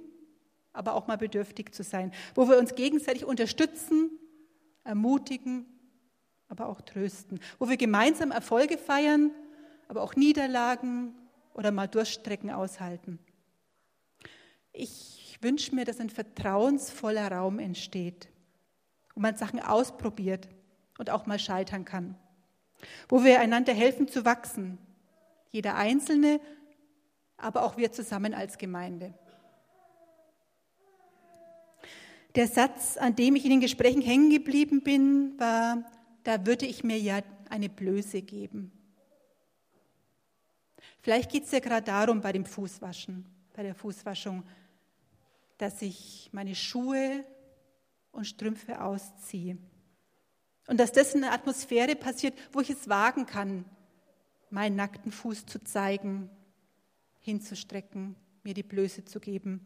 aber 0.73 0.95
auch 0.95 1.05
mal 1.05 1.19
bedürftig 1.19 1.71
zu 1.75 1.83
sein, 1.83 2.11
wo 2.33 2.49
wir 2.49 2.57
uns 2.57 2.73
gegenseitig 2.73 3.23
unterstützen, 3.23 4.09
ermutigen, 4.83 5.67
aber 6.47 6.65
auch 6.69 6.81
trösten, 6.81 7.39
wo 7.59 7.69
wir 7.69 7.77
gemeinsam 7.77 8.31
Erfolge 8.31 8.79
feiern, 8.79 9.29
aber 9.87 10.01
auch 10.01 10.15
Niederlagen 10.15 11.13
oder 11.53 11.69
mal 11.69 11.87
Durchstrecken 11.87 12.49
aushalten. 12.49 13.19
Ich 14.77 15.37
wünsche 15.41 15.73
mir, 15.73 15.85
dass 15.85 15.99
ein 15.99 16.09
vertrauensvoller 16.09 17.31
Raum 17.31 17.59
entsteht, 17.59 18.27
wo 19.13 19.21
man 19.21 19.37
Sachen 19.37 19.59
ausprobiert 19.61 20.49
und 20.97 21.09
auch 21.09 21.25
mal 21.25 21.39
scheitern 21.39 21.85
kann, 21.85 22.15
wo 23.07 23.23
wir 23.23 23.39
einander 23.39 23.73
helfen 23.73 24.07
zu 24.07 24.25
wachsen, 24.25 24.77
jeder 25.51 25.75
Einzelne, 25.75 26.41
aber 27.37 27.63
auch 27.63 27.77
wir 27.77 27.91
zusammen 27.91 28.33
als 28.33 28.57
Gemeinde. 28.57 29.13
Der 32.35 32.47
Satz, 32.47 32.97
an 32.97 33.15
dem 33.15 33.37
ich 33.37 33.45
in 33.45 33.51
den 33.51 33.61
Gesprächen 33.61 34.01
hängen 34.01 34.29
geblieben 34.29 34.81
bin, 34.81 35.39
war, 35.39 35.89
da 36.23 36.45
würde 36.45 36.65
ich 36.65 36.83
mir 36.83 36.99
ja 36.99 37.21
eine 37.49 37.69
Blöße 37.69 38.21
geben. 38.21 38.73
Vielleicht 41.01 41.31
geht 41.31 41.45
es 41.45 41.51
ja 41.51 41.59
gerade 41.59 41.85
darum 41.85 42.19
bei 42.19 42.33
dem 42.33 42.45
Fußwaschen, 42.45 43.25
bei 43.53 43.63
der 43.63 43.75
Fußwaschung, 43.75 44.43
dass 45.57 45.81
ich 45.81 46.29
meine 46.31 46.55
Schuhe 46.55 47.23
und 48.11 48.25
Strümpfe 48.25 48.81
ausziehe. 48.81 49.57
Und 50.67 50.79
dass 50.79 50.91
das 50.91 51.13
in 51.13 51.23
einer 51.23 51.33
Atmosphäre 51.33 51.95
passiert, 51.95 52.33
wo 52.51 52.61
ich 52.61 52.69
es 52.69 52.89
wagen 52.89 53.25
kann, 53.25 53.65
meinen 54.49 54.75
nackten 54.75 55.11
Fuß 55.11 55.45
zu 55.45 55.63
zeigen, 55.63 56.29
hinzustrecken, 57.19 58.15
mir 58.43 58.53
die 58.53 58.63
Blöße 58.63 59.05
zu 59.05 59.19
geben. 59.19 59.65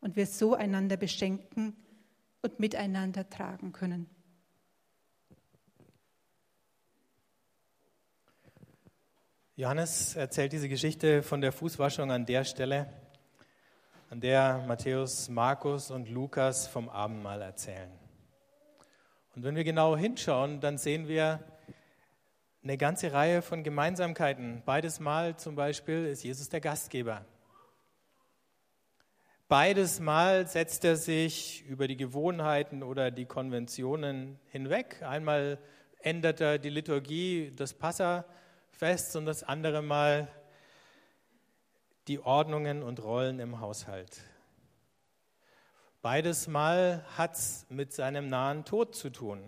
Und 0.00 0.16
wir 0.16 0.26
so 0.26 0.54
einander 0.54 0.96
beschenken 0.96 1.76
und 2.42 2.60
miteinander 2.60 3.28
tragen 3.30 3.72
können. 3.72 4.08
Johannes 9.56 10.16
erzählt 10.16 10.52
diese 10.52 10.68
Geschichte 10.68 11.22
von 11.22 11.40
der 11.40 11.52
Fußwaschung 11.52 12.10
an 12.10 12.26
der 12.26 12.44
Stelle, 12.44 12.88
an 14.14 14.20
der 14.20 14.62
Matthäus, 14.68 15.28
Markus 15.28 15.90
und 15.90 16.08
Lukas 16.08 16.68
vom 16.68 16.88
Abendmahl 16.88 17.42
erzählen. 17.42 17.90
Und 19.34 19.42
wenn 19.42 19.56
wir 19.56 19.64
genau 19.64 19.96
hinschauen, 19.96 20.60
dann 20.60 20.78
sehen 20.78 21.08
wir, 21.08 21.40
eine 22.62 22.78
ganze 22.78 23.12
Reihe 23.12 23.42
von 23.42 23.64
Gemeinsamkeiten. 23.64 24.62
Beides 24.64 25.00
Mal 25.00 25.36
zum 25.36 25.56
Beispiel 25.56 26.06
ist 26.06 26.22
Jesus 26.22 26.48
der 26.48 26.60
Gastgeber. 26.60 27.24
Beides 29.48 29.98
Mal 29.98 30.46
setzt 30.46 30.84
er 30.84 30.94
sich 30.94 31.64
über 31.66 31.88
die 31.88 31.96
Gewohnheiten 31.96 32.84
oder 32.84 33.10
die 33.10 33.26
Konventionen 33.26 34.38
hinweg. 34.46 35.02
Einmal 35.02 35.58
ändert 35.98 36.40
er 36.40 36.60
die 36.60 36.70
Liturgie 36.70 37.50
des 37.50 37.74
Passafests 37.74 39.16
und 39.16 39.26
das 39.26 39.42
andere 39.42 39.82
Mal 39.82 40.28
die 42.08 42.20
Ordnungen 42.20 42.82
und 42.82 43.02
Rollen 43.02 43.38
im 43.40 43.60
Haushalt. 43.60 44.20
Beides 46.02 46.48
Mal 46.48 47.04
hat 47.16 47.34
es 47.34 47.64
mit 47.70 47.94
seinem 47.94 48.28
nahen 48.28 48.64
Tod 48.64 48.94
zu 48.94 49.10
tun. 49.10 49.42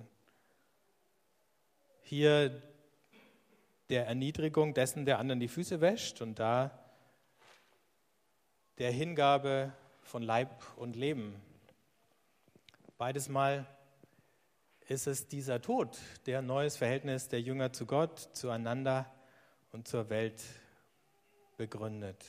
Hier 2.03 2.62
der 3.90 4.07
Erniedrigung 4.07 4.73
dessen, 4.73 5.05
der 5.05 5.19
anderen 5.19 5.40
die 5.40 5.49
Füße 5.49 5.81
wäscht 5.81 6.23
und 6.23 6.38
da 6.38 6.71
der 8.79 8.90
Hingabe 8.90 9.73
von 10.03 10.23
Leib 10.23 10.62
und 10.77 10.97
Leben. 10.97 11.40
Beides 12.97 13.29
Mal 13.29 13.66
ist 14.88 15.07
es 15.07 15.29
dieser 15.29 15.61
Tod, 15.61 15.99
der 16.27 16.42
neues 16.42 16.77
Verhältnis 16.77 17.29
der 17.29 17.40
Jünger 17.40 17.73
zu 17.73 17.87
Gott, 17.87 18.19
zueinander 18.33 19.12
und 19.73 19.88
zur 19.88 20.09
Welt 20.09 20.42
begründet. 21.57 22.25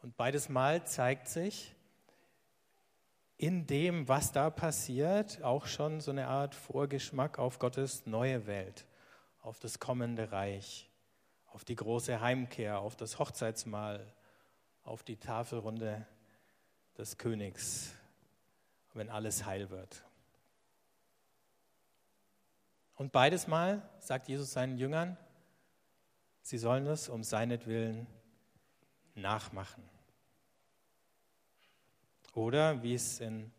Und 0.00 0.16
beides 0.16 0.48
Mal 0.48 0.84
zeigt 0.86 1.28
sich 1.28 1.74
in 3.36 3.66
dem, 3.66 4.08
was 4.08 4.32
da 4.32 4.50
passiert, 4.50 5.42
auch 5.42 5.66
schon 5.66 6.00
so 6.00 6.10
eine 6.10 6.28
Art 6.28 6.54
Vorgeschmack 6.54 7.38
auf 7.38 7.58
Gottes 7.58 8.06
neue 8.06 8.46
Welt 8.46 8.86
auf 9.48 9.58
das 9.60 9.78
kommende 9.78 10.30
Reich, 10.30 10.90
auf 11.46 11.64
die 11.64 11.74
große 11.74 12.20
Heimkehr, 12.20 12.80
auf 12.80 12.96
das 12.96 13.18
Hochzeitsmahl, 13.18 14.12
auf 14.82 15.02
die 15.02 15.16
Tafelrunde 15.16 16.06
des 16.98 17.16
Königs, 17.16 17.94
wenn 18.92 19.08
alles 19.08 19.46
heil 19.46 19.70
wird. 19.70 20.04
Und 22.96 23.12
beides 23.12 23.46
Mal 23.46 23.88
sagt 24.00 24.28
Jesus 24.28 24.52
seinen 24.52 24.76
Jüngern, 24.76 25.16
sie 26.42 26.58
sollen 26.58 26.86
es 26.86 27.08
um 27.08 27.22
seinetwillen 27.22 28.06
nachmachen. 29.20 29.82
Oder 32.34 32.82
wie 32.82 32.94
es 32.94 33.20
in 33.20 33.50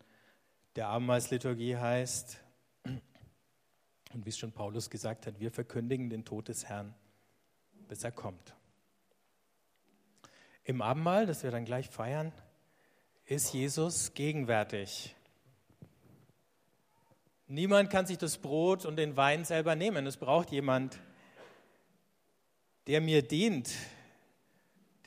der 0.76 0.88
Abendmahlsliturgie 0.88 1.78
heißt, 1.78 2.39
und 4.13 4.26
wie 4.26 4.30
es 4.30 4.38
schon 4.38 4.52
Paulus 4.52 4.89
gesagt 4.89 5.28
hat, 5.28 5.39
wir 5.39 5.52
verkündigen 5.52 6.10
den 6.10 6.26
Tod 6.26 6.48
des 6.48 6.65
Herrn, 6.65 6.93
bis 7.88 8.04
er 8.04 8.12
kommt. 8.12 8.56
Im 10.63 10.82
Abendmahl, 10.82 11.26
das 11.26 11.43
wir 11.43 11.52
dann 11.52 11.65
gleich 11.65 11.89
feiern, 11.89 12.32
ist 13.26 13.54
Jesus 13.54 14.13
gegenwärtig. 14.13 15.15
Niemand 17.48 17.89
kann 17.89 18.06
sich 18.06 18.17
das 18.17 18.38
Brot 18.38 18.86
und 18.86 18.95
den 18.95 19.17
Wein 19.17 19.45
selber 19.45 19.76
nehmen. 19.76 20.06
Es 20.06 20.17
braucht 20.17 20.52
jemand, 20.52 21.00
der 22.86 23.02
mir 23.02 23.24
dient, 23.24 23.72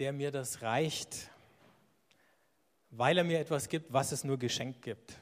der 0.03 0.13
mir 0.13 0.31
das 0.31 0.61
reicht, 0.61 1.31
weil 2.91 3.17
er 3.17 3.25
mir 3.25 3.41
etwas 3.41 3.69
gibt, 3.69 3.93
was 3.93 4.13
es 4.13 4.25
nur 4.25 4.39
geschenkt 4.39 4.83
gibt. 4.83 5.19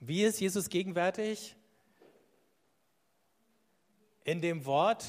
Wie 0.00 0.24
ist 0.24 0.40
Jesus 0.40 0.68
gegenwärtig? 0.68 1.56
in 4.24 4.40
dem 4.40 4.64
Wort, 4.64 5.04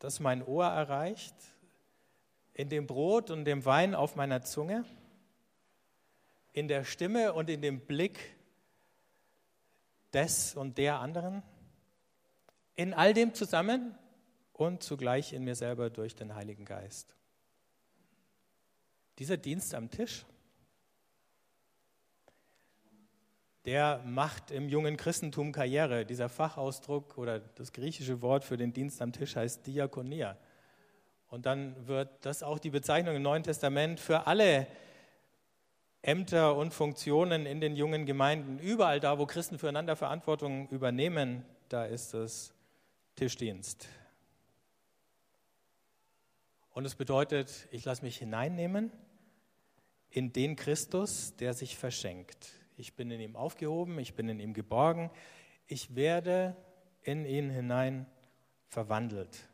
das 0.00 0.20
mein 0.20 0.44
Ohr 0.44 0.66
erreicht, 0.66 1.34
in 2.54 2.68
dem 2.68 2.86
Brot 2.86 3.30
und 3.30 3.44
dem 3.44 3.64
Wein 3.64 3.94
auf 3.94 4.16
meiner 4.16 4.42
Zunge, 4.42 4.84
in 6.52 6.66
der 6.66 6.84
Stimme 6.84 7.32
und 7.32 7.48
in 7.48 7.62
dem 7.62 7.80
Blick 7.80 8.18
des 10.12 10.56
und 10.56 10.76
der 10.76 10.98
anderen, 10.98 11.42
in 12.74 12.94
all 12.94 13.14
dem 13.14 13.32
zusammen 13.32 13.96
und 14.52 14.82
zugleich 14.82 15.32
in 15.32 15.44
mir 15.44 15.54
selber 15.54 15.88
durch 15.88 16.16
den 16.16 16.34
Heiligen 16.34 16.64
Geist. 16.64 17.17
Dieser 19.18 19.36
Dienst 19.36 19.74
am 19.74 19.90
Tisch, 19.90 20.24
der 23.64 24.00
macht 24.06 24.52
im 24.52 24.68
jungen 24.68 24.96
Christentum 24.96 25.50
Karriere. 25.50 26.06
Dieser 26.06 26.28
Fachausdruck 26.28 27.18
oder 27.18 27.40
das 27.40 27.72
griechische 27.72 28.22
Wort 28.22 28.44
für 28.44 28.56
den 28.56 28.72
Dienst 28.72 29.02
am 29.02 29.12
Tisch 29.12 29.34
heißt 29.34 29.66
Diakonia. 29.66 30.36
Und 31.28 31.46
dann 31.46 31.86
wird 31.88 32.24
das 32.24 32.44
auch 32.44 32.60
die 32.60 32.70
Bezeichnung 32.70 33.16
im 33.16 33.22
Neuen 33.22 33.42
Testament 33.42 33.98
für 33.98 34.26
alle 34.28 34.68
Ämter 36.00 36.56
und 36.56 36.72
Funktionen 36.72 37.44
in 37.44 37.60
den 37.60 37.74
jungen 37.74 38.06
Gemeinden. 38.06 38.60
Überall 38.60 39.00
da, 39.00 39.18
wo 39.18 39.26
Christen 39.26 39.58
füreinander 39.58 39.96
Verantwortung 39.96 40.68
übernehmen, 40.68 41.44
da 41.68 41.84
ist 41.84 42.14
es 42.14 42.54
Tischdienst. 43.16 43.88
Und 46.70 46.84
es 46.84 46.94
bedeutet, 46.94 47.66
ich 47.72 47.84
lasse 47.84 48.04
mich 48.04 48.16
hineinnehmen 48.16 48.92
in 50.10 50.32
den 50.32 50.56
Christus, 50.56 51.36
der 51.36 51.54
sich 51.54 51.76
verschenkt. 51.76 52.50
Ich 52.76 52.94
bin 52.94 53.10
in 53.10 53.20
ihm 53.20 53.36
aufgehoben, 53.36 53.98
ich 53.98 54.14
bin 54.14 54.28
in 54.28 54.40
ihm 54.40 54.54
geborgen, 54.54 55.10
ich 55.66 55.94
werde 55.94 56.56
in 57.02 57.24
ihn 57.24 57.50
hinein 57.50 58.06
verwandelt. 58.68 59.48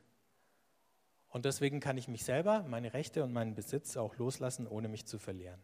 Und 1.29 1.45
deswegen 1.45 1.81
kann 1.81 1.99
ich 1.99 2.07
mich 2.07 2.25
selber, 2.25 2.63
meine 2.69 2.95
Rechte 2.95 3.25
und 3.25 3.33
meinen 3.33 3.55
Besitz 3.55 3.97
auch 3.97 4.17
loslassen, 4.17 4.69
ohne 4.69 4.89
mich 4.89 5.07
zu 5.07 5.19
verlieren. 5.19 5.61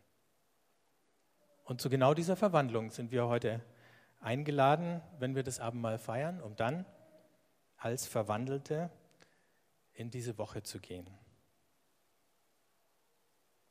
Und 1.64 1.80
zu 1.80 1.88
genau 1.88 2.14
dieser 2.14 2.34
Verwandlung 2.34 2.90
sind 2.90 3.12
wir 3.12 3.28
heute 3.28 3.64
eingeladen, 4.18 5.00
wenn 5.18 5.36
wir 5.36 5.44
das 5.44 5.60
Abendmahl 5.60 5.98
feiern, 5.98 6.40
um 6.40 6.56
dann 6.56 6.84
als 7.76 8.06
Verwandelte 8.06 8.90
in 9.92 10.10
diese 10.10 10.38
Woche 10.38 10.62
zu 10.62 10.80
gehen. 10.80 11.06